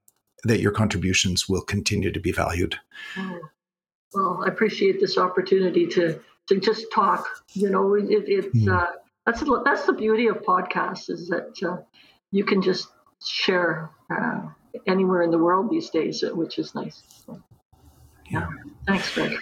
[0.44, 2.78] that your contributions will continue to be valued.
[4.14, 7.26] Well, I appreciate this opportunity to to just talk.
[7.52, 8.74] You know, it, it's mm.
[8.74, 8.92] uh,
[9.26, 11.78] that's that's the beauty of podcasts is that uh,
[12.30, 12.88] you can just
[13.24, 14.40] share uh,
[14.86, 17.02] anywhere in the world these days, which is nice.
[17.26, 17.40] So,
[18.30, 18.46] yeah.
[18.86, 19.38] Thanks, Greg.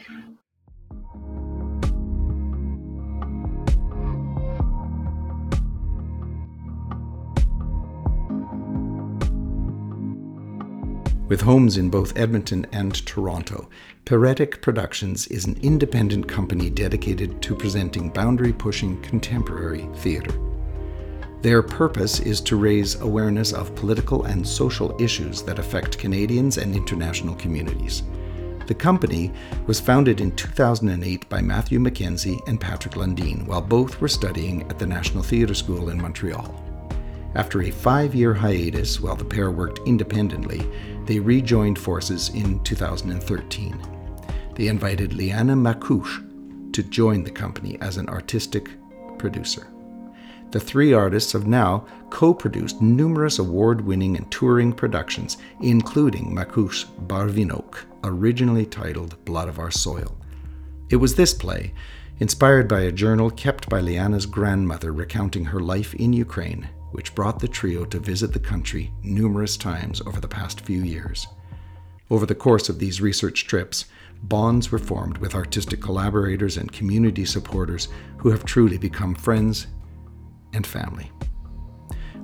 [11.28, 13.68] With homes in both Edmonton and Toronto,
[14.04, 20.38] Pyretic Productions is an independent company dedicated to presenting boundary pushing contemporary theatre.
[21.42, 26.76] Their purpose is to raise awareness of political and social issues that affect Canadians and
[26.76, 28.04] international communities.
[28.68, 29.32] The company
[29.66, 34.78] was founded in 2008 by Matthew Mackenzie and Patrick Lundeen while both were studying at
[34.78, 36.62] the National Theatre School in Montreal.
[37.36, 40.66] After a five year hiatus while the pair worked independently,
[41.06, 43.96] they rejoined forces in 2013
[44.56, 48.70] they invited Liana Makouche to join the company as an artistic
[49.18, 49.68] producer.
[50.50, 56.86] The three artists have now co produced numerous award winning and touring productions, including Makouche
[57.06, 60.16] Barvinok, originally titled Blood of Our Soil.
[60.88, 61.74] It was this play,
[62.18, 67.40] inspired by a journal kept by Liana's grandmother recounting her life in Ukraine, which brought
[67.40, 71.26] the trio to visit the country numerous times over the past few years.
[72.08, 73.84] Over the course of these research trips,
[74.22, 79.66] bonds were formed with artistic collaborators and community supporters who have truly become friends
[80.54, 81.12] and family.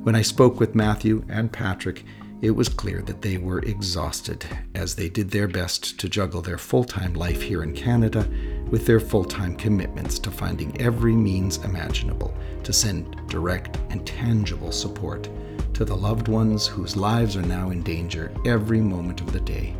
[0.05, 2.07] When I spoke with Matthew and Patrick,
[2.43, 6.59] it was clear that they were exhausted as they did their best to juggle their
[6.59, 8.29] full time life here in Canada
[8.69, 14.73] with their full time commitments to finding every means imaginable to send direct and tangible
[14.73, 15.29] support
[15.73, 19.75] to the loved ones whose lives are now in danger every moment of the day.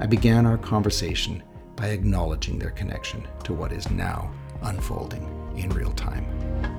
[0.00, 1.44] I began our conversation
[1.76, 4.32] by acknowledging their connection to what is now
[4.62, 5.24] unfolding
[5.56, 6.75] in real time.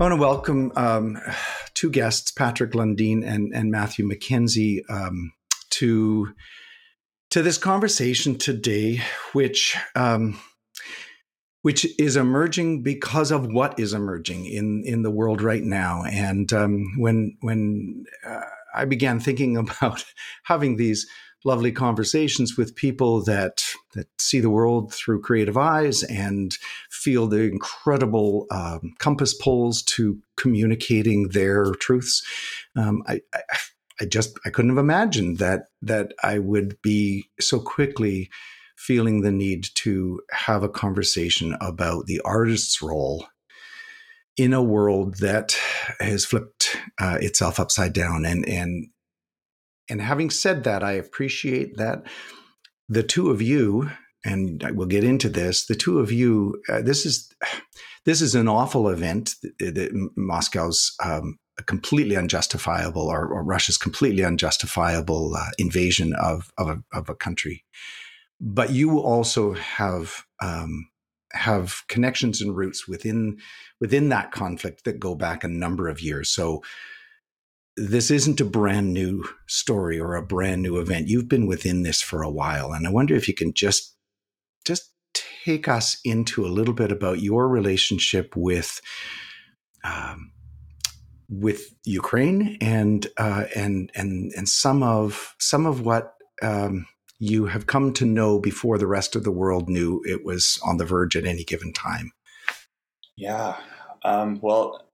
[0.00, 1.18] I want to welcome um,
[1.74, 5.34] two guests, Patrick Lundeen and, and Matthew Mackenzie, um,
[5.72, 6.32] to
[7.32, 9.02] to this conversation today,
[9.34, 10.40] which um,
[11.60, 16.02] which is emerging because of what is emerging in in the world right now.
[16.04, 18.40] And um, when when uh,
[18.74, 20.06] I began thinking about
[20.44, 21.06] having these
[21.44, 23.62] lovely conversations with people that
[23.94, 26.56] that see the world through creative eyes and
[26.90, 32.22] feel the incredible um, compass pulls to communicating their truths,
[32.76, 33.40] um, I, I
[34.00, 38.30] I just I couldn't have imagined that that I would be so quickly
[38.76, 43.26] feeling the need to have a conversation about the artist's role
[44.38, 45.54] in a world that
[45.98, 48.88] has flipped uh, itself upside down and and
[49.90, 52.02] and having said that i appreciate that
[52.88, 53.90] the two of you
[54.24, 57.30] and we'll get into this the two of you uh, this is
[58.06, 59.34] this is an awful event
[60.16, 67.10] moscow's um, completely unjustifiable or, or, russia's completely unjustifiable uh, invasion of, of a, of
[67.10, 67.64] a country
[68.40, 70.88] but you also have um,
[71.32, 73.38] have connections and roots within
[73.80, 76.30] within that conflict that go back a number of years.
[76.30, 76.62] So
[77.76, 81.08] this isn't a brand new story or a brand new event.
[81.08, 83.96] You've been within this for a while, and I wonder if you can just
[84.64, 88.80] just take us into a little bit about your relationship with.
[89.82, 90.32] Um,
[91.30, 96.86] with Ukraine and uh, and and and some of some of what um,
[97.20, 100.78] you have come to know before the rest of the world knew it was on
[100.78, 102.12] the verge at any given time?
[103.16, 103.56] Yeah.
[104.02, 104.89] Um, well,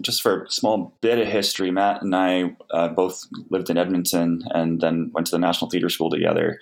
[0.00, 4.42] just for a small bit of history, Matt and I uh, both lived in Edmonton
[4.50, 6.60] and then went to the National Theatre School together.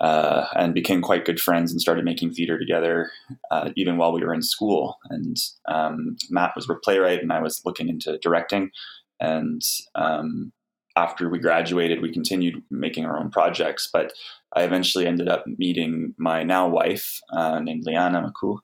[0.00, 3.10] Uh, and became quite good friends and started making theater together
[3.50, 4.96] uh, even while we were in school.
[5.10, 8.70] And um, Matt was a playwright, and I was looking into directing.
[9.18, 9.60] And
[9.96, 10.52] um,
[10.94, 13.88] after we graduated, we continued making our own projects.
[13.92, 14.12] But
[14.54, 18.58] I eventually ended up meeting my now wife, uh, named Liana Maku,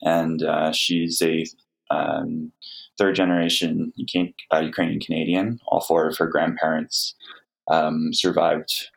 [0.00, 1.44] and uh, she's a
[1.90, 2.52] um,
[3.00, 3.92] third generation
[4.52, 5.58] uh, Ukrainian Canadian.
[5.66, 7.14] All four of her grandparents
[7.68, 8.90] um, survived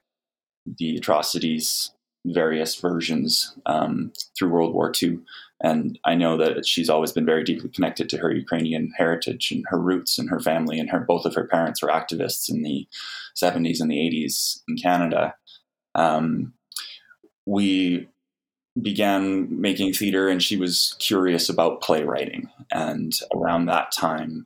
[0.66, 1.92] the atrocities,
[2.26, 5.20] various versions um, through World War II.
[5.64, 9.64] And I know that she's always been very deeply connected to her Ukrainian heritage and
[9.70, 10.80] her roots and her family.
[10.80, 12.86] And her both of her parents were activists in the
[13.42, 15.36] 70s and the 80s in Canada.
[15.96, 16.54] Um,
[17.46, 18.10] we
[18.82, 22.50] began making theater, and she was curious about playwriting.
[22.72, 24.46] And around that time,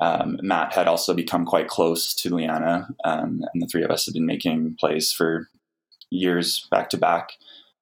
[0.00, 4.04] um, Matt had also become quite close to Liana, um, and the three of us
[4.04, 5.48] had been making plays for
[6.10, 7.30] years back to back.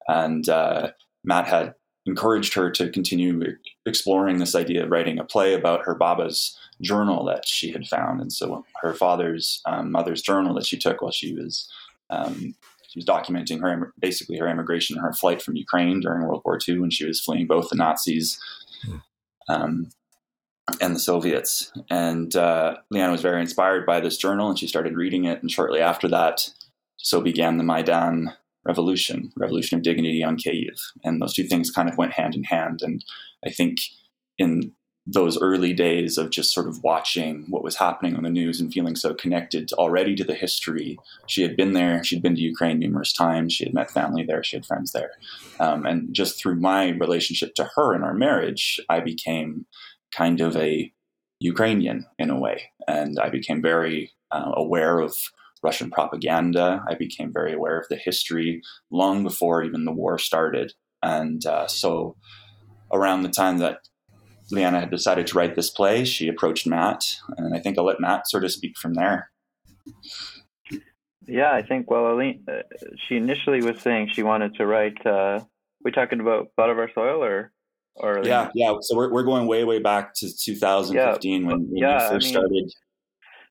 [0.08, 0.90] And uh,
[1.24, 1.74] Matt had
[2.06, 3.40] encouraged her to continue
[3.86, 8.20] exploring this idea of writing a play about her Baba's journal that she had found.
[8.20, 11.70] And so her father's um, mother's journal that she took while she was
[12.10, 12.54] um,
[12.92, 16.80] she was documenting her basically her immigration, her flight from Ukraine during World War II
[16.80, 18.38] when she was fleeing both the Nazis.
[18.84, 18.96] Hmm.
[19.48, 19.90] Um,
[20.80, 21.72] and the Soviets.
[21.90, 25.42] And uh, Liana was very inspired by this journal, and she started reading it.
[25.42, 26.50] And shortly after that,
[26.98, 28.32] so began the Maidan
[28.64, 30.80] Revolution, Revolution of Dignity on Kyiv.
[31.02, 32.80] And those two things kind of went hand in hand.
[32.82, 33.04] And
[33.44, 33.78] I think
[34.38, 34.72] in
[35.06, 38.72] those early days of just sort of watching what was happening on the news and
[38.72, 40.96] feeling so connected already to the history.
[41.26, 42.04] She had been there.
[42.04, 43.52] She'd been to Ukraine numerous times.
[43.52, 44.44] She had met family there.
[44.44, 45.10] She had friends there.
[45.58, 49.66] Um, and just through my relationship to her and our marriage, I became
[50.14, 50.92] kind of a
[51.40, 52.70] Ukrainian in a way.
[52.86, 55.16] And I became very uh, aware of
[55.64, 56.84] Russian propaganda.
[56.88, 60.74] I became very aware of the history long before even the war started.
[61.02, 62.16] And uh, so
[62.92, 63.78] around the time that
[64.52, 68.00] Liana had decided to write this play, she approached Matt, and I think I'll let
[68.00, 69.30] Matt sort of speak from there.
[71.26, 72.62] Yeah, I think, well, Aline, uh,
[73.08, 75.40] she initially was saying she wanted to write, uh,
[75.82, 77.52] we talking about Blood of Our Soil or?
[77.94, 78.74] or yeah, yeah.
[78.80, 82.26] So we're, we're going way, way back to 2015 yeah, when, when yeah, you first
[82.26, 82.72] I mean, started.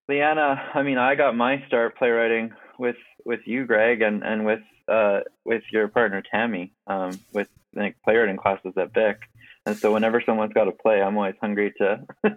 [0.07, 4.61] Liana, I mean, I got my start playwriting with with you, Greg, and and with
[4.87, 9.17] uh, with your partner Tammy, um, with like playwriting classes at Bic.
[9.65, 11.99] And so whenever someone's got a play, I'm always hungry to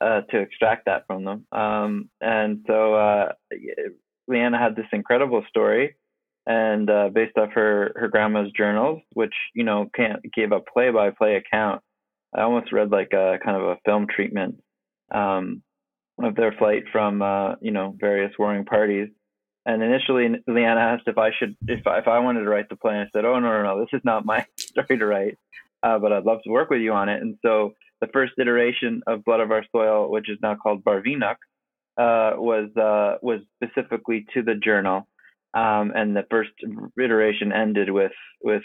[0.00, 1.46] uh, to extract that from them.
[1.52, 3.32] Um, and so uh,
[4.28, 5.96] Liana had this incredible story,
[6.46, 10.90] and uh, based off her her grandma's journals, which you know can't give a play
[10.90, 11.82] by play account.
[12.34, 14.62] I almost read like a kind of a film treatment
[15.14, 15.62] um,
[16.22, 19.08] of their flight from uh, you know various warring parties.
[19.64, 22.76] And initially, Liana asked if I should, if I, if I wanted to write the
[22.76, 23.00] play.
[23.00, 25.38] I said, "Oh no, no, no, this is not my story to write
[25.82, 27.22] uh, but I'd love to work with you on it.
[27.22, 31.36] And so the first iteration of Blood of Our Soil, which is now called Barvinok,
[31.98, 35.08] uh, was uh, was specifically to the journal,
[35.54, 36.50] um, and the first
[37.00, 38.12] iteration ended with
[38.42, 38.62] with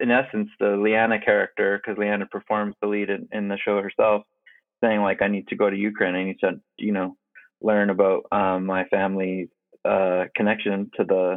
[0.00, 4.22] in essence the Liana character because Liana performs the lead in, in, the show herself,
[4.84, 7.16] saying like I need to go to Ukraine, I need to you know
[7.62, 9.48] learn about um, my family's
[9.86, 11.36] uh, connection to the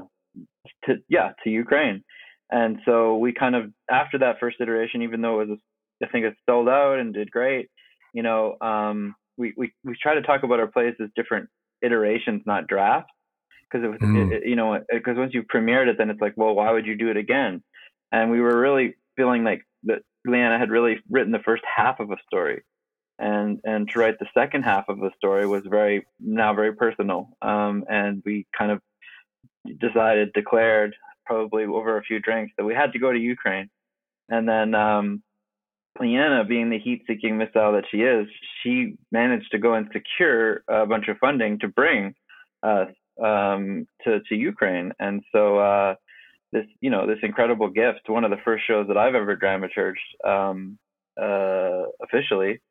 [0.85, 2.03] to yeah to Ukraine
[2.51, 5.59] and so we kind of after that first iteration, even though it was
[6.03, 7.69] I think it sold out and did great,
[8.13, 11.49] you know, um, we we we try to talk about our plays as different
[11.81, 13.11] iterations, not drafts,
[13.69, 14.31] because it was mm.
[14.31, 16.97] it, you know because once you premiered it, then it's like, well, why would you
[16.97, 17.63] do it again?
[18.11, 22.11] And we were really feeling like that Liana had really written the first half of
[22.11, 22.63] a story,
[23.17, 27.29] and and to write the second half of the story was very now very personal.
[27.41, 28.81] Um, and we kind of
[29.79, 30.95] decided, declared
[31.31, 33.69] probably over a few drinks that we had to go to Ukraine.
[34.29, 35.23] And then um,
[35.99, 38.27] Liana, being the heat-seeking missile that she is,
[38.61, 42.13] she managed to go and secure a bunch of funding to bring
[42.63, 42.89] us
[43.23, 44.91] um, to to Ukraine.
[44.99, 45.95] And so uh,
[46.51, 50.09] this, you know, this incredible gift, one of the first shows that I've ever dramaturged
[50.25, 50.77] um,
[51.21, 52.61] uh, officially.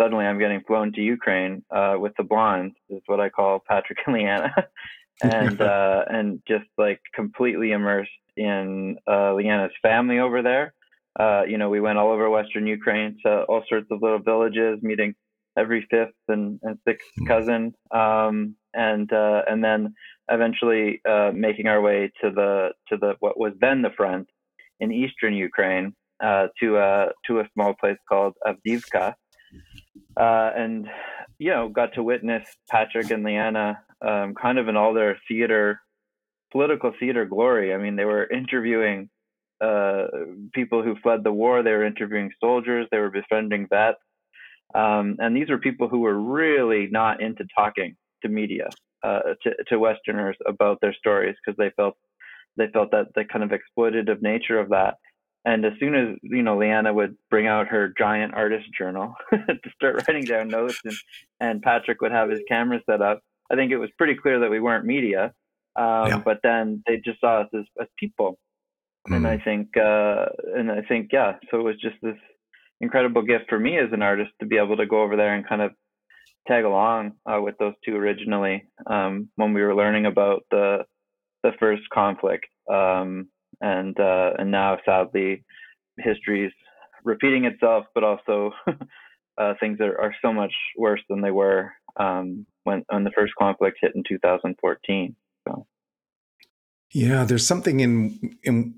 [0.00, 3.98] Suddenly, I'm getting flown to Ukraine uh, with the blondes, is what I call Patrick
[4.06, 4.52] and Liana.
[5.22, 10.74] and uh, and just like completely immersed in uh, Liana's family over there.
[11.18, 14.78] Uh, you know, we went all over Western Ukraine to all sorts of little villages,
[14.82, 15.14] meeting
[15.58, 17.26] every fifth and, and sixth hmm.
[17.26, 19.94] cousin, um, and uh, and then
[20.30, 24.28] eventually uh, making our way to the to the what was then the front
[24.78, 29.14] in eastern Ukraine uh, to a to a small place called Avdiivka.
[30.16, 30.88] uh, and
[31.40, 35.80] you know got to witness Patrick and Liana um, kind of in all their theater,
[36.52, 37.74] political theater glory.
[37.74, 39.08] I mean, they were interviewing
[39.60, 40.04] uh,
[40.54, 41.62] people who fled the war.
[41.62, 42.86] They were interviewing soldiers.
[42.90, 43.98] They were befriending vets.
[44.74, 48.68] Um, and these were people who were really not into talking to media,
[49.02, 51.96] uh, to, to Westerners about their stories because they felt
[52.56, 54.94] they felt that the kind of exploitative nature of that.
[55.44, 59.70] And as soon as you know, Liana would bring out her giant artist journal to
[59.74, 60.94] start writing down notes, and
[61.40, 63.20] and Patrick would have his camera set up.
[63.50, 65.32] I think it was pretty clear that we weren't media,
[65.76, 66.22] um, yeah.
[66.24, 68.38] but then they just saw us as, as people.
[69.08, 69.16] Mm.
[69.16, 70.26] And I think, uh,
[70.56, 71.32] and I think, yeah.
[71.50, 72.18] So it was just this
[72.80, 75.48] incredible gift for me as an artist to be able to go over there and
[75.48, 75.72] kind of
[76.46, 80.84] tag along uh, with those two originally um, when we were learning about the
[81.42, 83.26] the first conflict, um,
[83.60, 85.44] and uh, and now sadly
[85.98, 86.52] history's
[87.04, 88.52] repeating itself, but also
[89.38, 93.32] uh, things are, are so much worse than they were um, when when the first
[93.38, 95.14] conflict hit in 2014.
[95.46, 95.66] So.
[96.92, 98.74] Yeah, there's something in in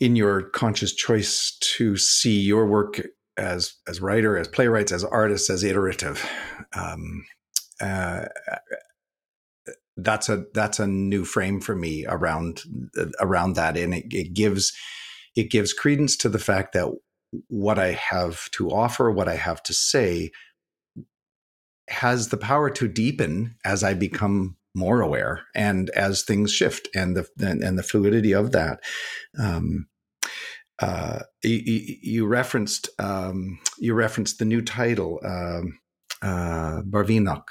[0.00, 3.00] in your conscious choice to see your work
[3.36, 6.24] as as writer, as playwrights, as artists, as iterative.
[6.76, 7.24] Um,
[7.80, 8.26] uh,
[9.96, 12.62] that's a that's a new frame for me around
[13.20, 14.72] around that, and it, it gives
[15.36, 16.88] it gives credence to the fact that
[17.48, 20.30] what I have to offer, what I have to say,
[21.88, 27.16] has the power to deepen as I become more aware and as things shift and
[27.16, 28.80] the and, and the fluidity of that.
[29.38, 29.86] Um,
[30.80, 35.78] uh, you, you, referenced um, you referenced the new title um,
[36.20, 37.44] uh, Barvinok.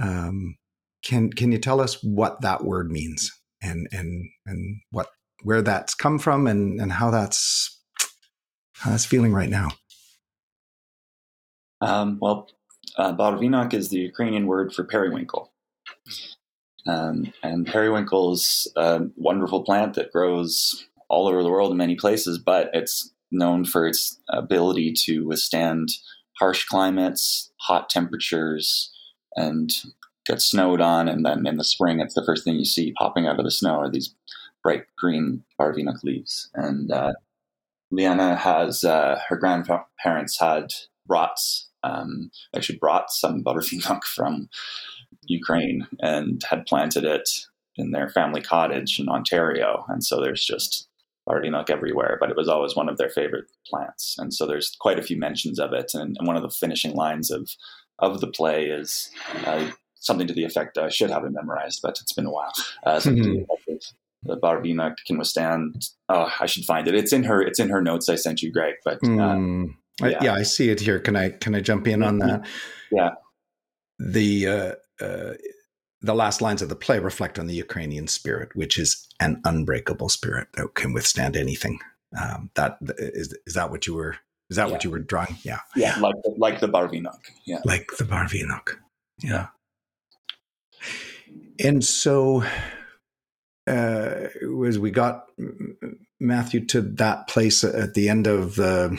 [0.00, 0.56] Um,
[1.02, 3.32] can can you tell us what that word means
[3.62, 5.08] and and and what
[5.42, 7.80] where that's come from and and how that's
[8.74, 9.70] how that's feeling right now?
[11.80, 12.48] Um, well,
[12.96, 13.14] uh,
[13.72, 15.52] is the Ukrainian word for periwinkle.
[16.86, 21.96] Um, and periwinkle is a wonderful plant that grows all over the world in many
[21.96, 25.90] places, but it's known for its ability to withstand
[26.38, 28.90] harsh climates, hot temperatures,
[29.36, 29.70] and
[30.28, 31.08] get snowed on.
[31.08, 33.50] And then in the spring, it's the first thing you see popping out of the
[33.50, 34.14] snow are these
[34.62, 36.50] bright green barvinok leaves.
[36.54, 37.14] And uh,
[37.90, 40.72] Liana has uh, her grandparents had
[41.06, 41.40] brought
[41.82, 44.48] um, actually brought some barvinok from
[45.26, 47.28] Ukraine and had planted it
[47.76, 49.84] in their family cottage in Ontario.
[49.88, 50.88] And so there's just
[51.28, 54.16] Barvinok everywhere, but it was always one of their favorite plants.
[54.18, 55.92] And so there's quite a few mentions of it.
[55.94, 57.50] And, and one of the finishing lines of
[58.00, 59.10] of the play is
[59.44, 59.70] uh,
[60.00, 62.52] something to the effect I should have it memorized, but it's been a while.
[62.84, 63.42] Uh, mm-hmm.
[64.22, 65.88] the Barvinok can withstand.
[66.08, 66.94] Oh, I should find it.
[66.94, 67.42] It's in her.
[67.42, 68.74] It's in her notes I sent you, Greg.
[68.84, 69.74] But uh, mm.
[70.00, 70.06] yeah.
[70.06, 70.34] I, yeah.
[70.34, 70.98] I see it here.
[70.98, 72.46] Can I can I jump in on that?
[72.90, 73.10] Yeah.
[73.98, 75.34] The uh, uh,
[76.00, 80.08] the last lines of the play reflect on the Ukrainian spirit, which is an unbreakable
[80.08, 81.80] spirit that can withstand anything.
[82.18, 84.16] Um, that is is that what you were
[84.50, 84.72] is that yeah.
[84.72, 85.36] what you were drawing?
[85.42, 87.18] Yeah, yeah, like the, like the Barvinok.
[87.44, 88.76] Yeah, like the Barvinok.
[89.20, 89.48] Yeah.
[91.58, 92.44] And so,
[93.66, 94.28] uh,
[94.66, 95.26] as we got
[96.20, 98.98] Matthew to that place at the end of the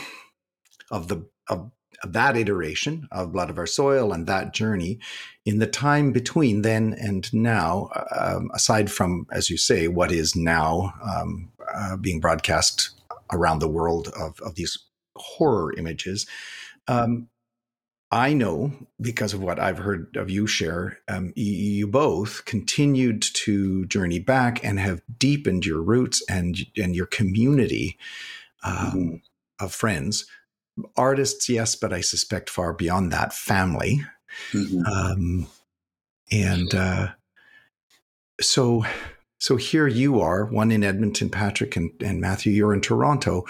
[0.92, 1.72] of the of
[2.08, 5.00] that iteration of Blood of Our Soil and that journey,
[5.46, 10.36] in the time between then and now, um, aside from, as you say, what is
[10.36, 12.92] now um, uh, being broadcast
[13.32, 14.78] around the world of, of these
[15.16, 16.26] horror images,
[16.88, 17.28] um,
[18.12, 23.86] I know because of what I've heard of you share, um, you, both continued to
[23.86, 28.00] journey back and have deepened your roots and and your community
[28.64, 29.16] um, mm-hmm.
[29.64, 30.26] of friends
[30.96, 34.02] artists, yes, but I suspect far beyond that, family.
[34.52, 34.86] Mm-hmm.
[34.86, 35.48] Um,
[36.32, 37.08] and uh,
[38.40, 38.86] so,
[39.40, 42.52] so here you are, one in Edmonton, Patrick and, and Matthew.
[42.52, 43.46] You're in Toronto.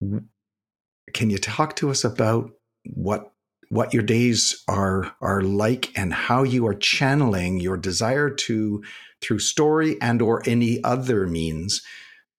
[0.00, 2.52] Can you talk to us about
[2.84, 3.32] what
[3.68, 8.82] what your days are are like and how you are channeling your desire to
[9.20, 11.82] through story and or any other means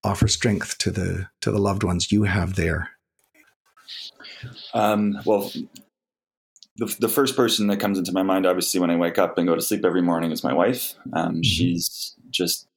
[0.04, 2.92] offer strength to the to the loved ones you have there
[4.74, 5.52] um, well,
[6.78, 9.48] the, the first person that comes into my mind, obviously, when I wake up and
[9.48, 10.94] go to sleep every morning, is my wife.
[11.14, 11.42] Um, mm-hmm.
[11.42, 12.68] She's just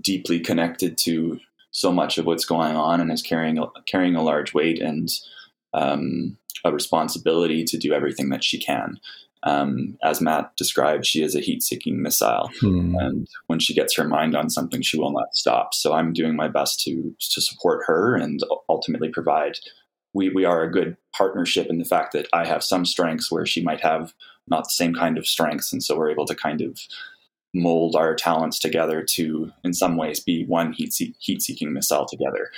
[0.00, 4.22] deeply connected to so much of what's going on and is carrying a, carrying a
[4.22, 5.08] large weight and
[5.72, 8.98] um, a responsibility to do everything that she can.
[9.42, 12.94] Um, as Matt described, she is a heat-seeking missile, hmm.
[12.98, 15.74] and when she gets her mind on something, she will not stop.
[15.74, 18.40] So I'm doing my best to to support her and
[18.70, 19.58] ultimately provide
[20.14, 23.44] we, we are a good partnership in the fact that I have some strengths where
[23.44, 24.14] she might have
[24.46, 25.72] not the same kind of strengths.
[25.72, 26.78] And so we're able to kind of
[27.52, 32.50] mold our talents together to, in some ways, be one heat, heat seeking missile together.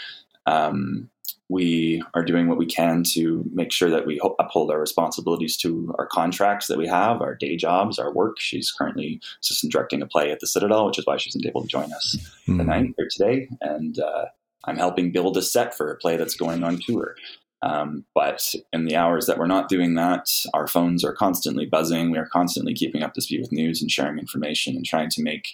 [0.46, 1.10] Um,
[1.48, 5.94] we are doing what we can to make sure that we uphold our responsibilities to
[5.96, 8.40] our contracts that we have, our day jobs, our work.
[8.40, 11.62] She's currently assistant directing a play at the Citadel, which is why she's not able
[11.62, 12.58] to join us mm-hmm.
[12.58, 13.48] tonight or today.
[13.60, 14.26] And uh,
[14.64, 17.14] I'm helping build a set for a play that's going on tour.
[17.62, 22.10] Um, but in the hours that we're not doing that, our phones are constantly buzzing.
[22.10, 25.22] We are constantly keeping up to speed with news and sharing information and trying to
[25.22, 25.48] make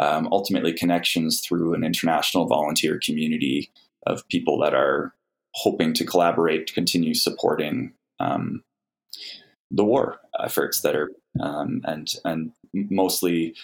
[0.00, 3.70] um, ultimately connections through an international volunteer community
[4.08, 5.14] of people that are
[5.54, 8.62] hoping to collaborate to continue supporting um,
[9.70, 13.54] the war efforts that are um, and and mostly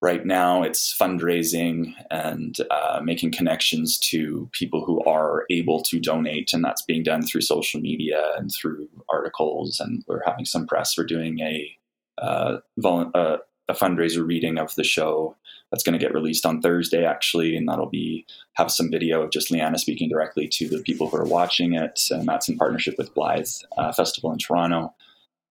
[0.00, 6.52] right now it's fundraising and uh, making connections to people who are able to donate
[6.52, 10.96] and that's being done through social media and through articles and we're having some press.
[10.96, 11.76] We're doing a
[12.18, 13.38] uh, vol- uh,
[13.68, 15.36] a fundraiser reading of the show
[15.70, 19.30] that's going to get released on Thursday actually, and that'll be have some video of
[19.30, 22.94] just Liana speaking directly to the people who are watching it, and that's in partnership
[22.98, 24.94] with Blyth uh, Festival in Toronto.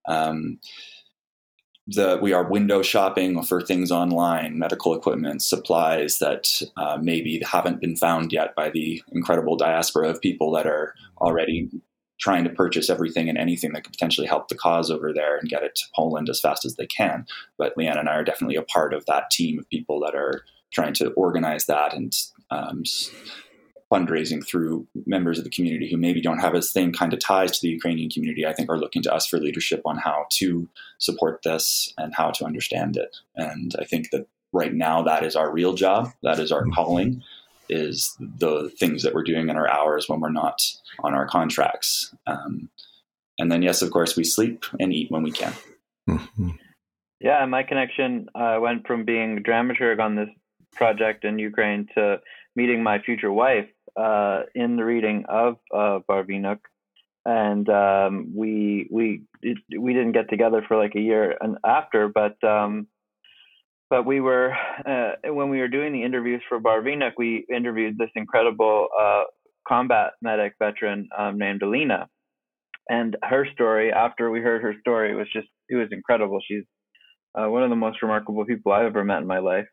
[0.08, 0.60] Um,
[1.88, 7.80] the, we are window shopping for things online, medical equipment, supplies that uh, maybe haven't
[7.80, 11.70] been found yet by the incredible diaspora of people that are already
[12.20, 15.50] trying to purchase everything and anything that could potentially help the cause over there and
[15.50, 17.26] get it to Poland as fast as they can.
[17.58, 20.42] But Liana and I are definitely a part of that team of people that are
[20.72, 22.14] trying to organize that and
[22.50, 22.84] um,
[23.92, 27.52] fundraising through members of the community who maybe don't have as same kind of ties
[27.52, 28.46] to the Ukrainian community.
[28.46, 32.32] I think are looking to us for leadership on how to support this and how
[32.32, 33.16] to understand it.
[33.36, 36.12] And I think that right now that is our real job.
[36.24, 36.74] That is our mm-hmm.
[36.74, 37.24] calling
[37.70, 40.62] is the things that we're doing in our hours when we're not
[41.00, 42.14] on our contracts.
[42.26, 42.70] Um,
[43.40, 45.54] and then, yes, of course, we sleep and eat when we can.
[46.10, 46.50] Mm-hmm.
[47.20, 50.30] Yeah, my connection uh, went from being dramaturg on this
[50.74, 52.20] project in Ukraine to
[52.56, 56.60] meeting my future wife uh, in the reading of uh, Barvinok,
[57.26, 62.08] and um, we we it, we didn't get together for like a year and after,
[62.08, 62.88] but um,
[63.90, 64.54] but we were
[64.86, 69.24] uh, when we were doing the interviews for Barvinok, we interviewed this incredible uh,
[69.68, 72.08] combat medic veteran um, named Alina,
[72.90, 73.92] and her story.
[73.92, 76.40] After we heard her story, it was just it was incredible.
[76.46, 76.64] She's
[77.36, 79.68] uh, one of the most remarkable people I've ever met in my life.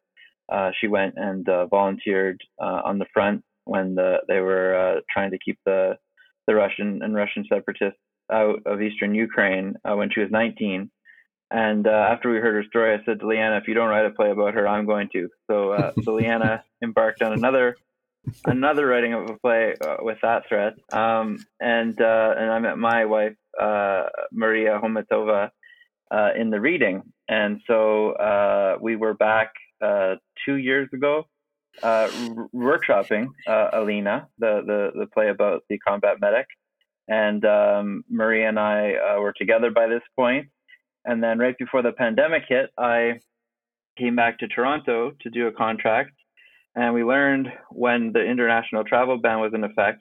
[0.52, 5.30] Uh, she went and uh, volunteered uh, on the front when the, they were trying
[5.30, 5.96] to keep the
[6.46, 7.98] the Russian and Russian separatists
[8.30, 10.90] out of eastern Ukraine when she was 19
[11.50, 14.06] and uh, after we heard her story, I said to Liana, "If you don't write
[14.06, 17.76] a play about her, I'm going to." So, uh, so Liana embarked on another
[18.46, 20.74] another writing of a play uh, with that thread.
[20.92, 25.50] Um, and uh, and I met my wife uh, Maria Homatova
[26.10, 29.52] uh, in the reading, and so we were back
[30.44, 31.26] two years ago.
[31.82, 32.10] R-
[32.54, 36.46] workshopping Alina, the, the the play about the combat medic,
[37.08, 40.48] and um, Maria and I were together by this point,
[41.04, 43.20] and then right before the pandemic hit, I
[43.98, 46.12] came back to Toronto to do a contract.
[46.74, 50.00] And we learned when the international travel ban was in effect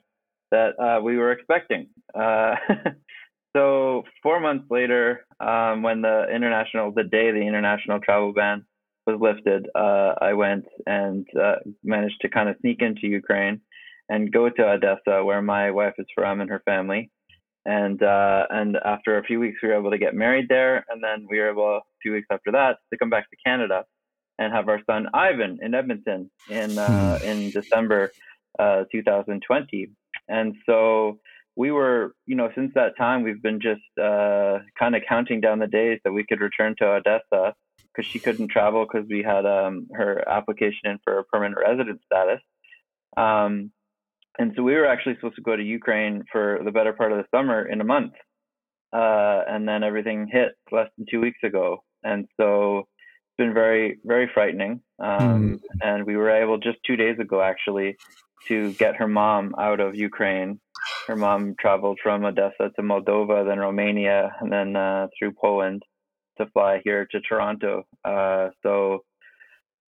[0.50, 1.88] that uh, we were expecting.
[2.14, 2.56] Uh,
[3.56, 8.64] so four months later, um, when the international, the day the international travel ban
[9.06, 13.60] was lifted, uh, I went and uh, managed to kind of sneak into Ukraine
[14.08, 17.10] and go to Odessa, where my wife is from and her family
[17.64, 20.84] and uh, and after a few weeks we were able to get married there.
[20.88, 23.84] And then we were able a few weeks after that to come back to canada
[24.38, 27.26] and have our son ivan in edmonton in uh, hmm.
[27.26, 28.12] in december
[28.58, 29.88] uh, 2020
[30.28, 31.18] and so
[31.56, 35.58] we were you know since that time we've been just uh, kind of counting down
[35.58, 37.54] the days that we could return to odessa
[37.94, 42.00] because she couldn't travel because we had um, her application in for a permanent resident
[42.04, 42.40] status.
[43.16, 43.70] Um,
[44.38, 47.18] and so we were actually supposed to go to Ukraine for the better part of
[47.18, 48.14] the summer in a month,
[48.92, 53.98] uh, and then everything hit less than two weeks ago, and so it's been very
[54.04, 54.80] very frightening.
[54.98, 55.60] Um, mm.
[55.82, 57.96] And we were able just two days ago actually
[58.48, 60.60] to get her mom out of Ukraine.
[61.06, 65.82] Her mom traveled from Odessa to Moldova, then Romania, and then uh, through Poland
[66.38, 67.84] to fly here to Toronto.
[68.04, 69.04] Uh, so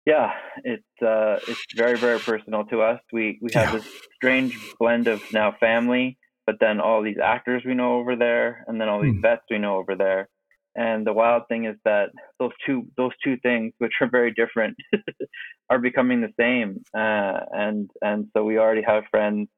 [0.05, 0.33] yeah,
[0.63, 2.99] it's uh, it's very very personal to us.
[3.11, 3.79] We we have yeah.
[3.79, 8.63] this strange blend of now family, but then all these actors we know over there,
[8.67, 9.21] and then all these mm.
[9.21, 10.29] vets we know over there.
[10.75, 14.77] And the wild thing is that those two those two things, which are very different,
[15.69, 16.83] are becoming the same.
[16.95, 19.49] Uh, and and so we already have friends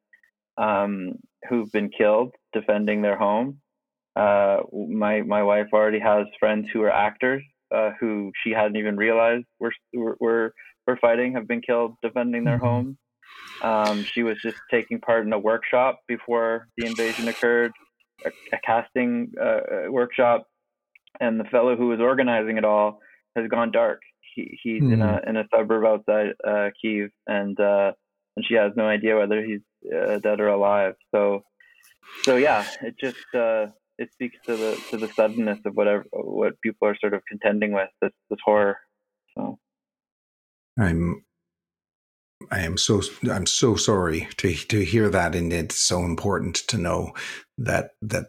[0.58, 1.14] um,
[1.50, 3.60] who've been killed defending their home.
[4.16, 7.44] Uh, my my wife already has friends who are actors
[7.74, 10.54] uh, who she hadn't even realized were were
[10.86, 12.66] were fighting have been killed defending their mm-hmm.
[12.66, 12.98] homes.
[13.62, 17.72] Um, she was just taking part in a workshop before the invasion occurred,
[18.26, 20.48] a, a casting uh, workshop,
[21.20, 23.00] and the fellow who was organizing it all
[23.36, 24.02] has gone dark.
[24.36, 24.94] He, he's mm.
[24.94, 25.30] in a hmm.
[25.30, 27.92] in a suburb outside uh, Kiev, and uh,
[28.36, 29.62] and she has no idea whether he's
[29.92, 30.94] uh, dead or alive.
[31.14, 31.44] So,
[32.24, 33.68] so yeah, it just uh,
[33.98, 37.74] it speaks to the to the suddenness of whatever what people are sort of contending
[37.74, 38.78] with this this horror.
[39.36, 39.58] So,
[40.80, 41.26] I'm
[42.52, 46.78] I am so I'm so sorry to to hear that, and it's so important to
[46.78, 47.14] know
[47.58, 48.28] that that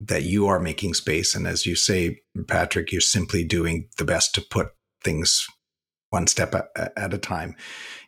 [0.00, 4.34] that you are making space, and as you say, Patrick, you're simply doing the best
[4.34, 4.68] to put
[5.02, 5.46] things
[6.10, 7.54] one step at, a time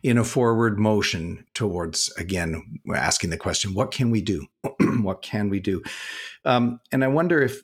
[0.03, 4.45] in a forward motion towards again asking the question what can we do
[5.01, 5.81] what can we do
[6.45, 7.61] um, and i wonder if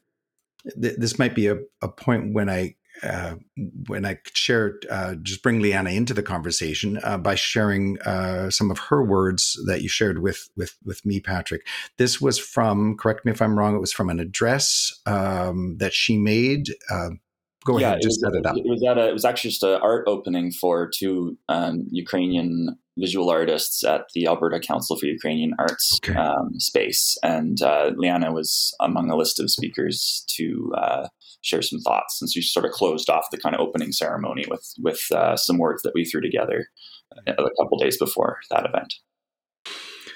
[0.80, 3.36] th- this might be a, a point when i uh,
[3.88, 8.72] when I share, uh, just bring Liana into the conversation uh, by sharing uh, some
[8.72, 11.66] of her words that you shared with with with me, Patrick.
[11.98, 15.94] This was from, correct me if I'm wrong, it was from an address um, that
[15.94, 17.10] she made uh,
[17.68, 18.55] Go yeah, ahead, just set it up.
[18.55, 22.78] It was at a, it was actually just an art opening for two um, Ukrainian
[22.97, 26.18] visual artists at the Alberta Council for Ukrainian Arts okay.
[26.18, 31.07] um, space, and uh, Liana was among a list of speakers to uh,
[31.41, 32.22] share some thoughts.
[32.22, 35.36] And so she sort of closed off the kind of opening ceremony with with uh,
[35.36, 36.70] some words that we threw together
[37.28, 38.93] a couple days before that event.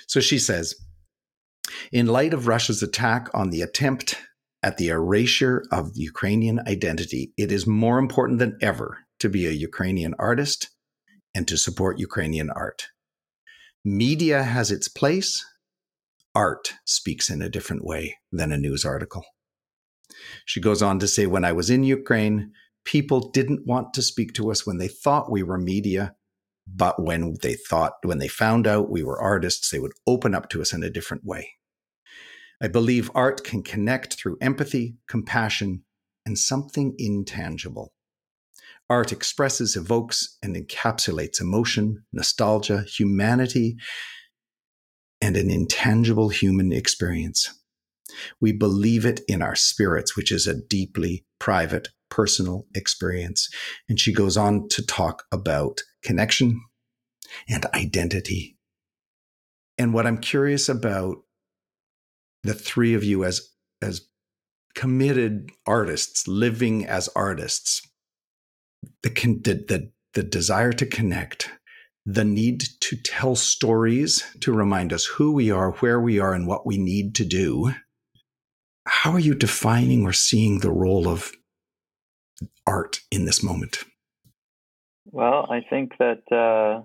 [0.08, 0.74] So she says,
[1.92, 4.16] in light of Russia's attack on the attempt
[4.64, 9.52] at the erasure of Ukrainian identity, it is more important than ever to be a
[9.52, 10.70] Ukrainian artist
[11.34, 12.88] and to support Ukrainian art.
[13.84, 15.44] Media has its place.
[16.36, 19.26] Art speaks in a different way than a news article.
[20.46, 22.52] She goes on to say, When I was in Ukraine,
[22.86, 26.16] people didn't want to speak to us when they thought we were media,
[26.68, 30.50] but when they thought, when they found out we were artists, they would open up
[30.50, 31.54] to us in a different way.
[32.62, 35.84] I believe art can connect through empathy, compassion,
[36.26, 37.94] and something intangible.
[38.88, 43.78] Art expresses, evokes, and encapsulates emotion, nostalgia, humanity,
[45.22, 47.58] and an intangible human experience.
[48.40, 53.50] We believe it in our spirits, which is a deeply private, personal experience.
[53.88, 56.62] And she goes on to talk about connection
[57.50, 58.58] and identity.
[59.78, 61.24] And what I'm curious about
[62.44, 63.50] the three of you as
[63.82, 64.08] as
[64.76, 67.82] committed artists living as artists
[69.04, 71.50] the, the the the desire to connect
[72.06, 76.48] the need to tell stories to remind us who we are where we are and
[76.48, 77.72] what we need to do
[78.88, 81.32] how are you defining or seeing the role of
[82.66, 83.84] art in this moment?
[85.06, 86.84] Well i think that uh,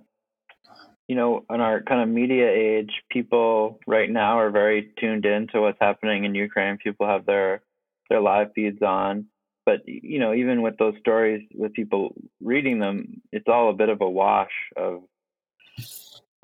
[1.08, 5.46] you know, in our kind of media age, people right now are very tuned in
[5.48, 6.78] to what's happening in Ukraine.
[6.78, 7.62] People have their
[8.08, 9.26] their live feeds on,
[9.64, 13.88] but you know, even with those stories, with people reading them, it's all a bit
[13.88, 15.02] of a wash of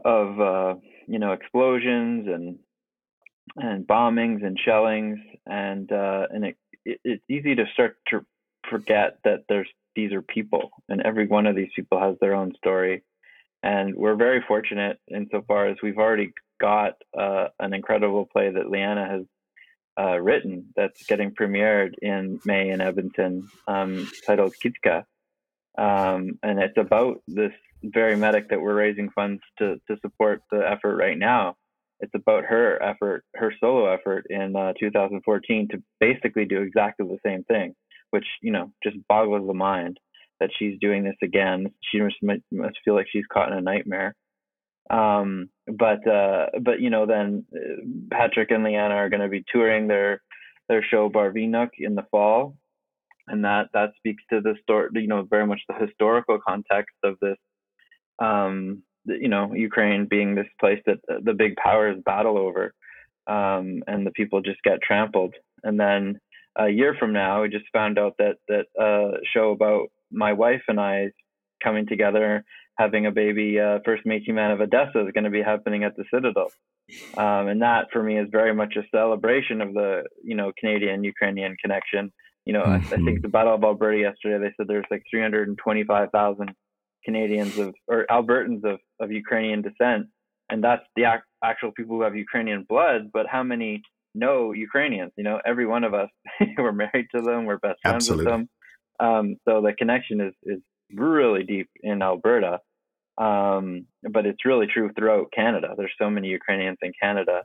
[0.05, 0.75] of uh,
[1.07, 2.59] you know explosions and
[3.57, 8.25] and bombings and shellings, and uh, and it, it it's easy to start to
[8.71, 12.55] forget that there's these are people, and every one of these people has their own
[12.57, 13.03] story
[13.63, 19.09] and we're very fortunate insofar as we've already got uh, an incredible play that Liana
[19.09, 19.23] has
[20.01, 25.05] uh, written that's getting premiered in May in Edmonton, um, titled Kitka.
[25.79, 27.53] Um, and it's about this
[27.83, 31.57] very medic that we're raising funds to, to support the effort right now.
[32.01, 37.19] It's about her effort, her solo effort in uh, 2014 to basically do exactly the
[37.25, 37.75] same thing,
[38.11, 39.99] which, you know, just boggles the mind
[40.43, 41.73] that she's doing this again.
[41.91, 42.17] She must
[42.51, 44.15] must feel like she's caught in a nightmare.
[44.91, 49.45] Um, but uh, but you know, then uh, Patrick and Liana are going to be
[49.53, 50.21] touring their
[50.69, 52.57] their show Barvinok in the fall,
[53.29, 54.89] and that that speaks to the story.
[54.95, 57.39] You know, very much the historical context of this.
[58.19, 62.75] Um, you know, Ukraine being this place that the big powers battle over,
[63.29, 65.35] um, and the people just get trampled.
[65.63, 66.19] And then
[66.57, 70.63] a year from now, we just found out that that uh, show about my wife
[70.69, 71.11] and I
[71.63, 72.45] coming together,
[72.79, 75.97] having a baby, uh, first Métis Man of Odessa is going to be happening at
[75.97, 76.51] the Citadel.
[77.17, 81.05] Um, and that for me is very much a celebration of the, you know, Canadian
[81.05, 82.13] Ukrainian connection.
[82.45, 82.73] You know, mm-hmm.
[82.73, 83.23] I, I, think mm-hmm.
[83.23, 86.51] the Battle of Alberta yesterday, they said there's like 325,000
[87.05, 90.07] Canadians of, or Albertans of, of Ukrainian descent.
[90.51, 93.11] and that's the ac- actual people who have Ukrainian blood.
[93.13, 93.83] But how many
[94.15, 95.13] know Ukrainians?
[95.17, 96.11] You know, every one of us
[96.59, 98.25] we're married to them, we're best friends Absolutely.
[98.25, 98.49] with them.
[99.01, 100.61] Um, so the connection is is
[100.95, 102.61] really deep in Alberta,
[103.19, 105.75] um, but it's really true throughout Canada.
[105.77, 107.43] There's so many Ukrainians in Canada,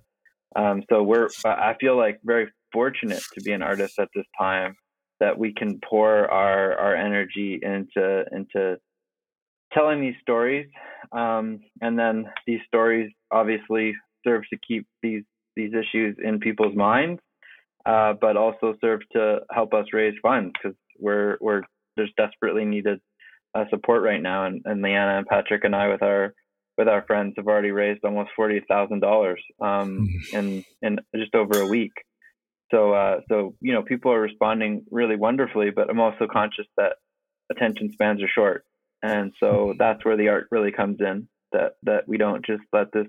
[0.56, 4.76] um, so we're I feel like very fortunate to be an artist at this time
[5.20, 8.78] that we can pour our our energy into into
[9.74, 10.68] telling these stories,
[11.12, 13.94] um, and then these stories obviously
[14.26, 15.24] serve to keep these
[15.56, 17.20] these issues in people's minds,
[17.86, 21.62] uh, but also serve to help us raise funds because we're we're
[21.96, 23.00] there's desperately needed
[23.56, 26.34] uh, support right now, and, and Liana and Patrick and I with our
[26.78, 31.60] with our friends have already raised almost forty thousand dollars um, in in just over
[31.60, 31.94] a week.
[32.72, 36.94] So uh, so you know people are responding really wonderfully, but I'm also conscious that
[37.52, 38.66] attention spans are short,
[39.02, 41.28] and so that's where the art really comes in.
[41.54, 43.08] That that we don't just let this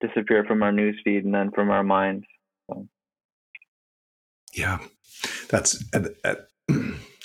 [0.00, 2.26] disappear from our news feed and then from our minds.
[2.68, 2.86] So.
[4.54, 4.78] Yeah,
[5.48, 6.34] that's uh, uh,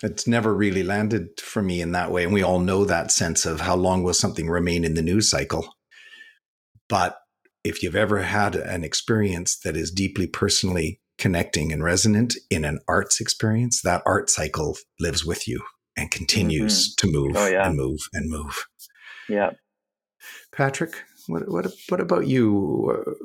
[0.03, 3.45] it's never really landed for me in that way, and we all know that sense
[3.45, 5.73] of how long will something remain in the news cycle.
[6.89, 7.17] But
[7.63, 12.79] if you've ever had an experience that is deeply personally connecting and resonant in an
[12.87, 15.63] arts experience, that art cycle lives with you
[15.95, 17.07] and continues mm-hmm.
[17.07, 17.67] to move oh, yeah.
[17.67, 18.65] and move and move.
[19.29, 19.51] Yeah.
[20.51, 20.95] Patrick,
[21.27, 23.15] what what what about you?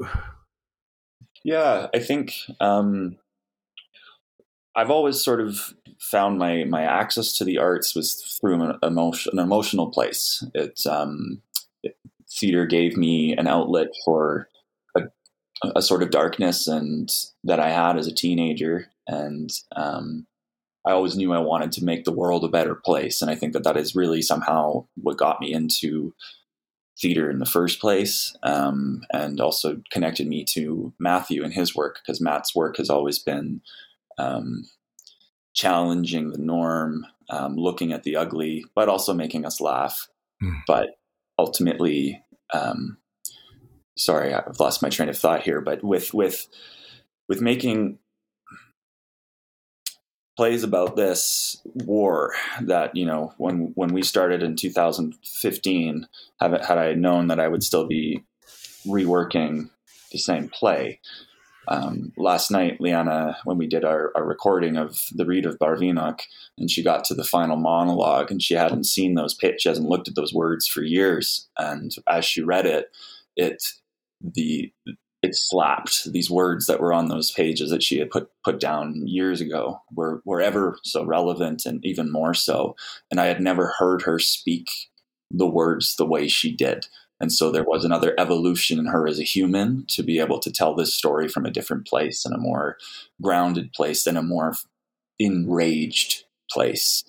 [1.44, 3.16] Yeah, I think um,
[4.78, 9.32] I've always sort of found my my access to the arts was through an emotion
[9.32, 10.44] an emotional place.
[10.88, 11.42] Um,
[11.82, 11.96] it
[12.30, 14.48] theater gave me an outlet for
[14.96, 15.02] a,
[15.74, 17.10] a, sort of darkness and
[17.42, 20.28] that I had as a teenager, and um,
[20.86, 23.54] I always knew I wanted to make the world a better place, and I think
[23.54, 26.14] that that is really somehow what got me into
[27.00, 31.98] theater in the first place, um, and also connected me to Matthew and his work
[32.00, 33.60] because Matt's work has always been
[34.18, 34.64] um,
[35.54, 40.08] challenging the norm, um, looking at the ugly, but also making us laugh.
[40.42, 40.60] Mm.
[40.66, 40.90] But
[41.38, 42.98] ultimately, um,
[43.96, 45.60] sorry, I've lost my train of thought here.
[45.60, 46.46] But with with
[47.28, 47.98] with making
[50.38, 56.06] plays about this war that you know when when we started in 2015
[56.40, 58.22] had, had i known that i would still be
[58.86, 59.68] reworking
[60.12, 61.00] the same play
[61.68, 66.20] um, last night liana when we did our, our recording of the read of barvinok
[66.56, 69.88] and she got to the final monologue and she hadn't seen those pitch she hasn't
[69.88, 71.48] looked at those words for years.
[71.58, 72.86] And as she read it
[73.36, 73.62] it
[74.22, 74.72] the
[75.22, 79.06] it slapped these words that were on those pages that she had put put down
[79.06, 82.76] years ago were were ever so relevant and even more so.
[83.10, 84.68] And i had never heard her speak
[85.30, 86.86] the words the way she did
[87.20, 90.52] and so there was another evolution in her as a human to be able to
[90.52, 92.76] tell this story from a different place and a more
[93.20, 94.54] grounded place and a more
[95.18, 97.04] enraged place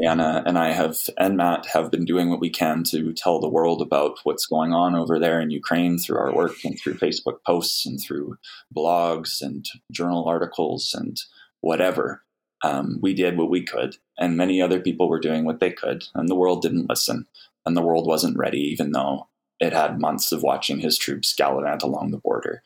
[0.00, 3.48] Anna and I have, and Matt have been doing what we can to tell the
[3.48, 7.38] world about what's going on over there in Ukraine through our work and through Facebook
[7.46, 8.36] posts and through
[8.74, 11.18] blogs and journal articles and
[11.60, 12.22] whatever.
[12.64, 16.04] Um, we did what we could, and many other people were doing what they could,
[16.14, 17.26] and the world didn't listen,
[17.66, 19.28] and the world wasn't ready, even though
[19.62, 22.62] it had months of watching his troops gallivant along the border.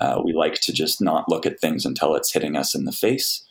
[0.00, 2.92] Uh, we like to just not look at things until it's hitting us in the
[2.92, 3.44] face.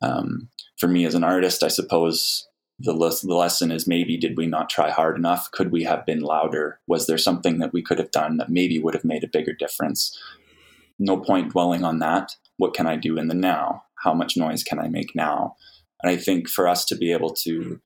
[0.00, 2.46] Um, for me as an artist, I suppose
[2.78, 5.50] the, le- the lesson is maybe did we not try hard enough?
[5.50, 6.78] Could we have been louder?
[6.86, 9.52] Was there something that we could have done that maybe would have made a bigger
[9.52, 10.16] difference?
[11.00, 12.36] No point dwelling on that.
[12.58, 13.82] What can I do in the now?
[14.04, 15.56] How much noise can I make now?
[16.00, 17.80] And I think for us to be able to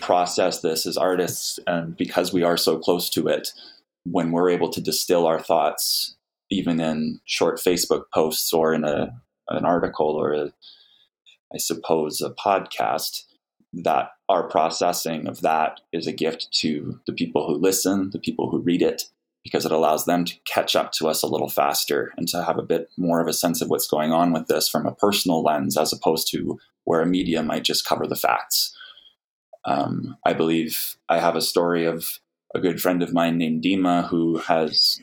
[0.00, 3.52] process this as artists, and because we are so close to it,
[4.04, 6.16] when we're able to distill our thoughts,
[6.50, 9.12] even in short Facebook posts or in a
[9.48, 10.52] an article or a,
[11.52, 13.24] I suppose a podcast,
[13.72, 18.50] that our processing of that is a gift to the people who listen, the people
[18.50, 19.04] who read it,
[19.42, 22.58] because it allows them to catch up to us a little faster and to have
[22.58, 25.42] a bit more of a sense of what's going on with this from a personal
[25.42, 28.74] lens as opposed to where a media might just cover the facts.
[29.66, 32.18] Um, I believe I have a story of
[32.54, 35.00] a good friend of mine named Dima who has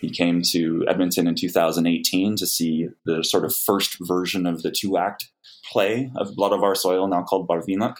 [0.00, 4.70] he came to Edmonton in 2018 to see the sort of first version of the
[4.70, 5.30] two act
[5.70, 7.96] play of Blood of Our Soil, now called Barvinok.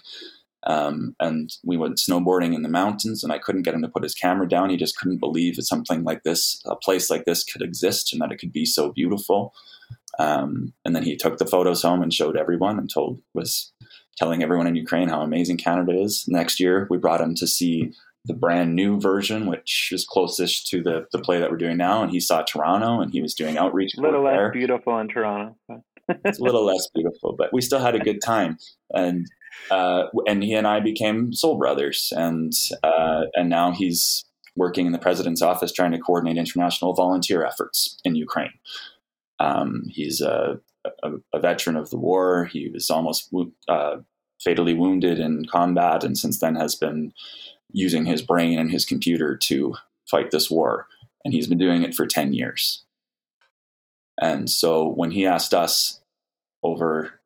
[0.66, 4.02] Um, and we went snowboarding in the mountains, and I couldn't get him to put
[4.02, 4.70] his camera down.
[4.70, 8.20] He just couldn't believe that something like this, a place like this, could exist and
[8.20, 9.54] that it could be so beautiful.
[10.18, 13.72] Um, and then he took the photos home and showed everyone and told was
[14.16, 16.24] telling everyone in Ukraine how amazing Canada is.
[16.26, 17.92] Next year, we brought him to see
[18.26, 22.02] the brand new version, which is closest to the the play that we're doing now.
[22.02, 23.94] And he saw Toronto, and he was doing outreach.
[23.96, 24.52] A little less there.
[24.52, 25.56] beautiful in Toronto.
[26.24, 28.58] it's a little less beautiful, but we still had a good time.
[28.92, 29.26] And
[29.70, 32.52] uh, and he and I became soul brothers, and
[32.82, 34.24] uh, and now he's
[34.56, 38.52] working in the president's office trying to coordinate international volunteer efforts in Ukraine.
[39.38, 40.58] Um, he's a,
[41.02, 42.46] a, a, veteran of the war.
[42.46, 43.30] He was almost
[43.68, 43.96] uh,
[44.42, 47.12] fatally wounded in combat, and since then has been
[47.76, 49.74] using his brain and his computer to
[50.10, 50.86] fight this war.
[51.24, 52.84] And he's been doing it for 10 years.
[54.18, 56.00] And so when he asked us
[56.62, 57.20] over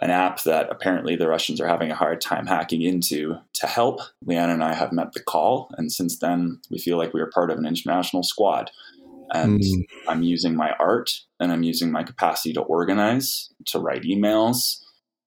[0.00, 4.00] an app that apparently the Russians are having a hard time hacking into to help,
[4.24, 5.70] Liana and I have met the call.
[5.76, 8.70] And since then, we feel like we are part of an international squad.
[9.34, 9.84] And mm.
[10.08, 14.80] I'm using my art and I'm using my capacity to organize, to write emails,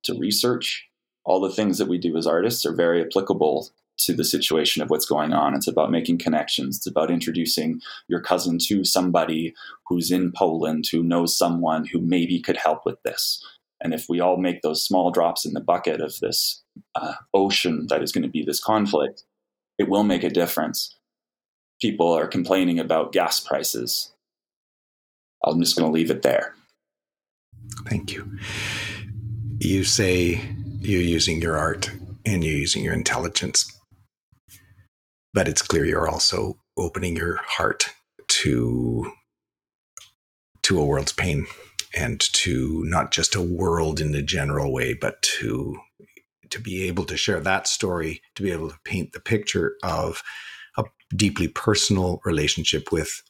[0.06, 0.88] to research.
[1.24, 3.70] All the things that we do as artists are very applicable
[4.00, 5.54] to the situation of what's going on.
[5.54, 6.78] It's about making connections.
[6.78, 9.54] It's about introducing your cousin to somebody
[9.88, 13.44] who's in Poland who knows someone who maybe could help with this.
[13.82, 16.64] And if we all make those small drops in the bucket of this
[16.96, 19.24] uh, ocean that is going to be this conflict,
[19.78, 20.98] it will make a difference.
[21.82, 24.12] People are complaining about gas prices.
[25.46, 26.56] I'm just going to leave it there.
[27.88, 28.38] Thank you.
[29.60, 30.42] You say
[30.82, 31.92] you're using your art
[32.26, 33.79] and you're using your intelligence
[35.34, 37.86] but it's clear you're also opening your heart
[38.28, 39.12] to
[40.64, 41.48] to a world's pain
[41.96, 45.78] and to not just a world in the general way but to
[46.50, 50.22] to be able to share that story to be able to paint the picture of
[50.78, 50.84] a
[51.16, 53.22] deeply personal relationship with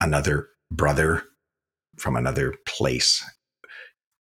[0.00, 1.24] another brother
[1.98, 3.22] from another place.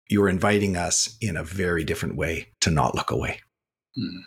[0.09, 3.41] You're inviting us in a very different way to not look away.
[3.97, 4.23] Mm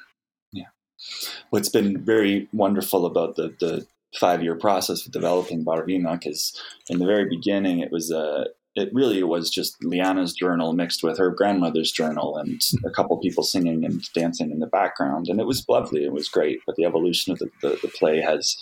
[1.50, 3.86] what's been very wonderful about the, the
[4.18, 8.44] five year process of developing Barvinok is in the very beginning, it was a, uh,
[8.76, 13.42] it really was just Liana's journal mixed with her grandmother's journal and a couple people
[13.42, 15.26] singing and dancing in the background.
[15.28, 16.04] And it was lovely.
[16.04, 16.60] It was great.
[16.66, 18.56] But the evolution of the, the, the play has,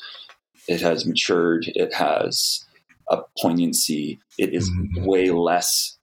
[0.66, 1.66] it has matured.
[1.74, 2.64] It has
[3.10, 4.18] a poignancy.
[4.38, 5.04] It is mm-hmm.
[5.04, 5.97] way less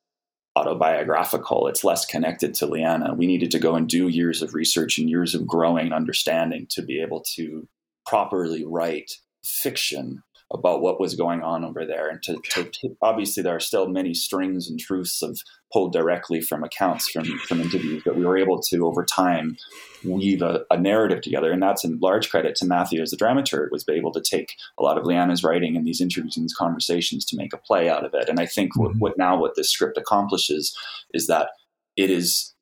[0.57, 1.67] autobiographical.
[1.67, 3.13] It's less connected to Liana.
[3.13, 6.81] We needed to go and do years of research and years of growing understanding to
[6.81, 7.67] be able to
[8.05, 9.11] properly write
[9.43, 10.23] fiction
[10.55, 12.07] about what was going on over there.
[12.07, 15.39] And to, to, to, obviously, there are still many strings and truths of
[15.71, 19.57] pulled directly from accounts from from interviews, but we were able to over time
[20.03, 23.71] weave a, a, narrative together, and that's in large credit to Matthew as a dramaturg
[23.71, 27.25] was able to take a lot of Liana's writing and these interviews and these conversations
[27.25, 28.29] to make a play out of it.
[28.29, 28.83] And I think mm-hmm.
[28.83, 30.75] what, what now what this script accomplishes
[31.13, 31.49] is that
[31.97, 32.53] it is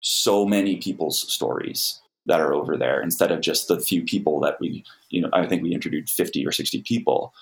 [0.00, 4.60] so many people's stories that are over there instead of just the few people that
[4.60, 7.32] we, you know, I think we interviewed 50 or 60 people,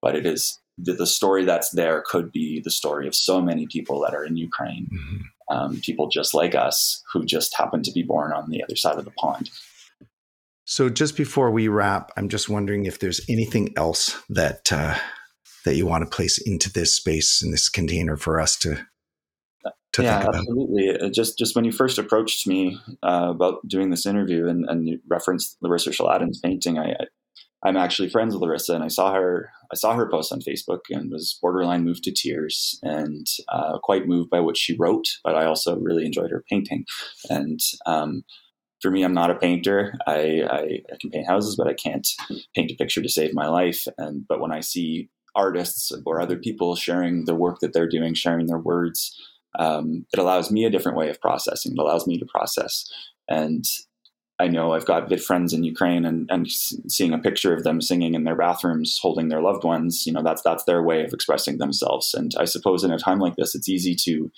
[0.00, 3.66] but it is the, the story that's there could be the story of so many
[3.66, 5.56] people that are in Ukraine, mm-hmm.
[5.56, 8.98] um, people just like us who just happen to be born on the other side
[8.98, 9.50] of the pond.
[10.64, 14.96] So, just before we wrap, I'm just wondering if there's anything else that uh,
[15.64, 18.86] that you want to place into this space in this container for us to
[19.92, 20.40] to yeah, think about.
[20.40, 20.98] Absolutely.
[20.98, 24.88] Uh, just just when you first approached me uh, about doing this interview and, and
[24.88, 26.94] you referenced Larisa Cheladyn's painting, I,
[27.64, 30.40] I am actually friends with Larisa, and I saw her I saw her post on
[30.40, 35.06] Facebook and was borderline moved to tears and uh, quite moved by what she wrote.
[35.24, 36.84] But I also really enjoyed her painting,
[37.28, 38.24] and um,
[38.82, 39.94] for me, I'm not a painter.
[40.08, 42.06] I, I, I can paint houses, but I can't
[42.54, 43.86] paint a picture to save my life.
[43.96, 48.12] And but when I see artists or other people sharing the work that they're doing,
[48.12, 49.16] sharing their words,
[49.58, 51.72] um, it allows me a different way of processing.
[51.72, 52.90] It allows me to process.
[53.28, 53.64] And
[54.38, 58.14] I know I've got friends in Ukraine, and, and seeing a picture of them singing
[58.14, 61.58] in their bathrooms, holding their loved ones, you know, that's that's their way of expressing
[61.58, 62.12] themselves.
[62.14, 64.32] And I suppose in a time like this, it's easy to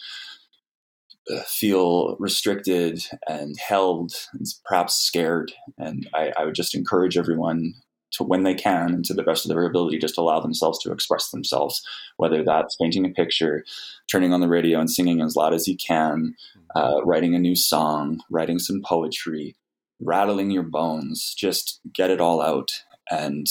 [1.30, 5.52] uh, feel restricted and held, and perhaps scared.
[5.78, 7.72] And I, I would just encourage everyone
[8.14, 10.92] to when they can and to the best of their ability just allow themselves to
[10.92, 11.82] express themselves
[12.16, 13.64] whether that's painting a picture
[14.10, 16.34] turning on the radio and singing as loud as you can
[16.76, 19.54] uh, writing a new song writing some poetry
[20.00, 22.70] rattling your bones just get it all out
[23.10, 23.48] and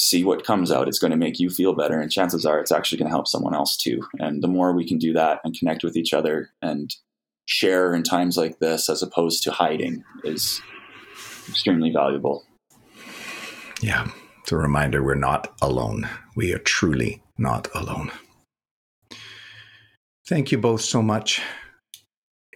[0.00, 0.88] see what comes out.
[0.88, 3.28] It's going to make you feel better and chances are it's actually going to help
[3.28, 4.02] someone else too.
[4.18, 6.94] And the more we can do that and connect with each other and
[7.44, 10.62] share in times like this as opposed to hiding is
[11.48, 12.44] extremely valuable
[13.80, 14.10] yeah,
[14.40, 16.08] it's a reminder we're not alone.
[16.36, 18.10] We are truly not alone.
[20.28, 21.40] Thank you both so much.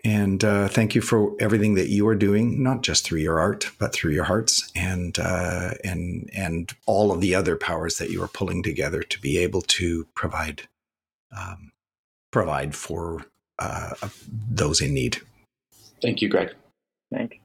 [0.05, 3.71] And uh, thank you for everything that you are doing, not just through your art,
[3.79, 8.23] but through your hearts and uh, and and all of the other powers that you
[8.23, 10.69] are pulling together to be able to provide
[11.35, 11.73] um,
[12.31, 13.25] provide for
[13.59, 13.95] uh,
[14.29, 15.23] those in need.
[16.03, 16.55] Thank you, Greg.
[17.11, 17.44] Thank you.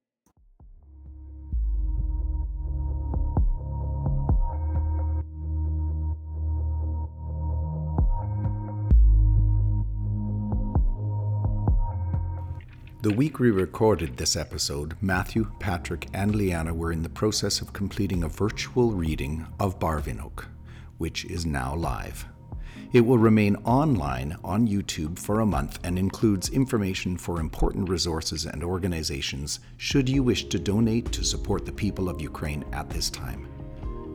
[13.01, 17.71] The week we recorded this episode, Matthew, Patrick, and Liana were in the process of
[17.71, 20.43] completing a virtual reading of Barvinok,
[20.97, 22.25] which is now live.
[22.91, 28.45] It will remain online on YouTube for a month and includes information for important resources
[28.45, 33.09] and organizations should you wish to donate to support the people of Ukraine at this
[33.09, 33.47] time.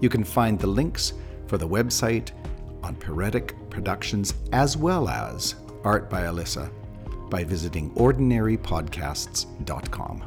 [0.02, 1.14] You can find the links
[1.46, 2.32] for the website
[2.82, 5.54] on Pyretic Productions as well as
[5.84, 6.70] Art by Alyssa
[7.34, 10.22] by visiting ordinarypodcasts.com.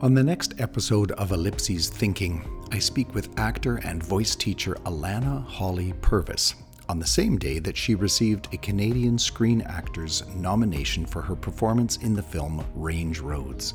[0.00, 5.46] On the next episode of Ellipsis Thinking, I speak with actor and voice teacher Alana
[5.46, 6.56] Holly Purvis
[6.88, 11.98] on the same day that she received a Canadian Screen Actors nomination for her performance
[11.98, 13.74] in the film Range Roads.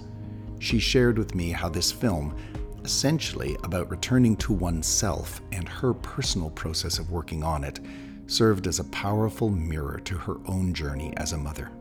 [0.59, 2.35] She shared with me how this film,
[2.83, 7.79] essentially about returning to oneself and her personal process of working on it,
[8.25, 11.71] served as a powerful mirror to her own journey as a mother.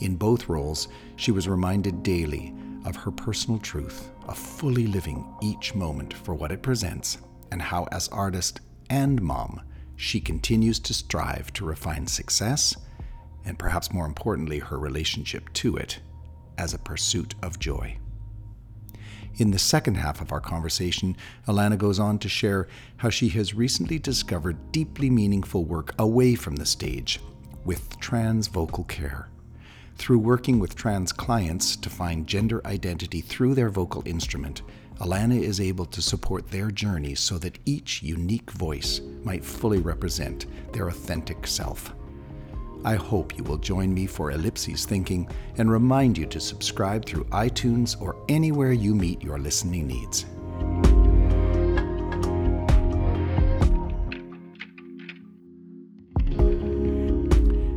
[0.00, 2.54] In both roles, she was reminded daily
[2.86, 7.18] of her personal truth of fully living each moment for what it presents,
[7.52, 9.60] and how, as artist and mom,
[10.00, 12.74] she continues to strive to refine success,
[13.44, 16.00] and perhaps more importantly, her relationship to it,
[16.56, 17.98] as a pursuit of joy.
[19.36, 23.54] In the second half of our conversation, Alana goes on to share how she has
[23.54, 27.20] recently discovered deeply meaningful work away from the stage
[27.66, 29.28] with trans vocal care.
[29.96, 34.62] Through working with trans clients to find gender identity through their vocal instrument,
[35.00, 40.44] Alana is able to support their journey so that each unique voice might fully represent
[40.74, 41.94] their authentic self.
[42.84, 45.26] I hope you will join me for Ellipsis Thinking
[45.56, 50.26] and remind you to subscribe through iTunes or anywhere you meet your listening needs.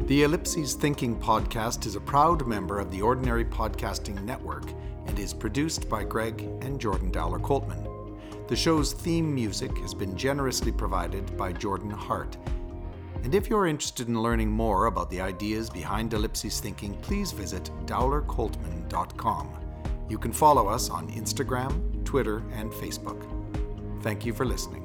[0.08, 4.66] The Ellipsis Thinking podcast is a proud member of the Ordinary Podcasting Network
[5.08, 7.90] and is produced by Greg and Jordan Dowler Coltman.
[8.48, 12.38] The show's theme music has been generously provided by Jordan Hart.
[13.24, 17.70] And if you're interested in learning more about the ideas behind Ellipsis Thinking, please visit
[17.86, 19.50] dowlercoltman.com.
[20.10, 23.24] You can follow us on Instagram, Twitter, and Facebook.
[24.02, 24.84] Thank you for listening.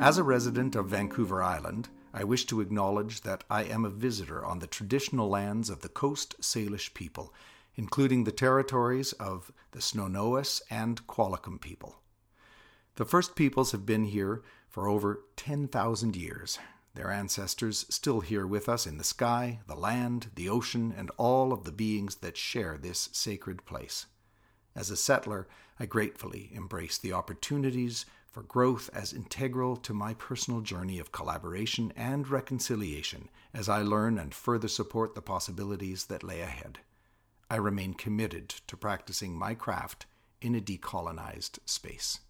[0.00, 4.44] As a resident of Vancouver Island, I wish to acknowledge that I am a visitor
[4.44, 7.32] on the traditional lands of the Coast Salish people,
[7.74, 12.02] including the territories of the Snuneymuxw and Qualicum people.
[12.96, 16.58] The first peoples have been here for over 10,000 years.
[16.94, 21.54] Their ancestors still here with us in the sky, the land, the ocean, and all
[21.54, 24.04] of the beings that share this sacred place.
[24.76, 25.48] As a settler,
[25.80, 31.92] I gratefully embrace the opportunities for growth as integral to my personal journey of collaboration
[31.94, 36.78] and reconciliation as I learn and further support the possibilities that lay ahead.
[37.50, 40.06] I remain committed to practicing my craft
[40.40, 42.20] in a decolonized space.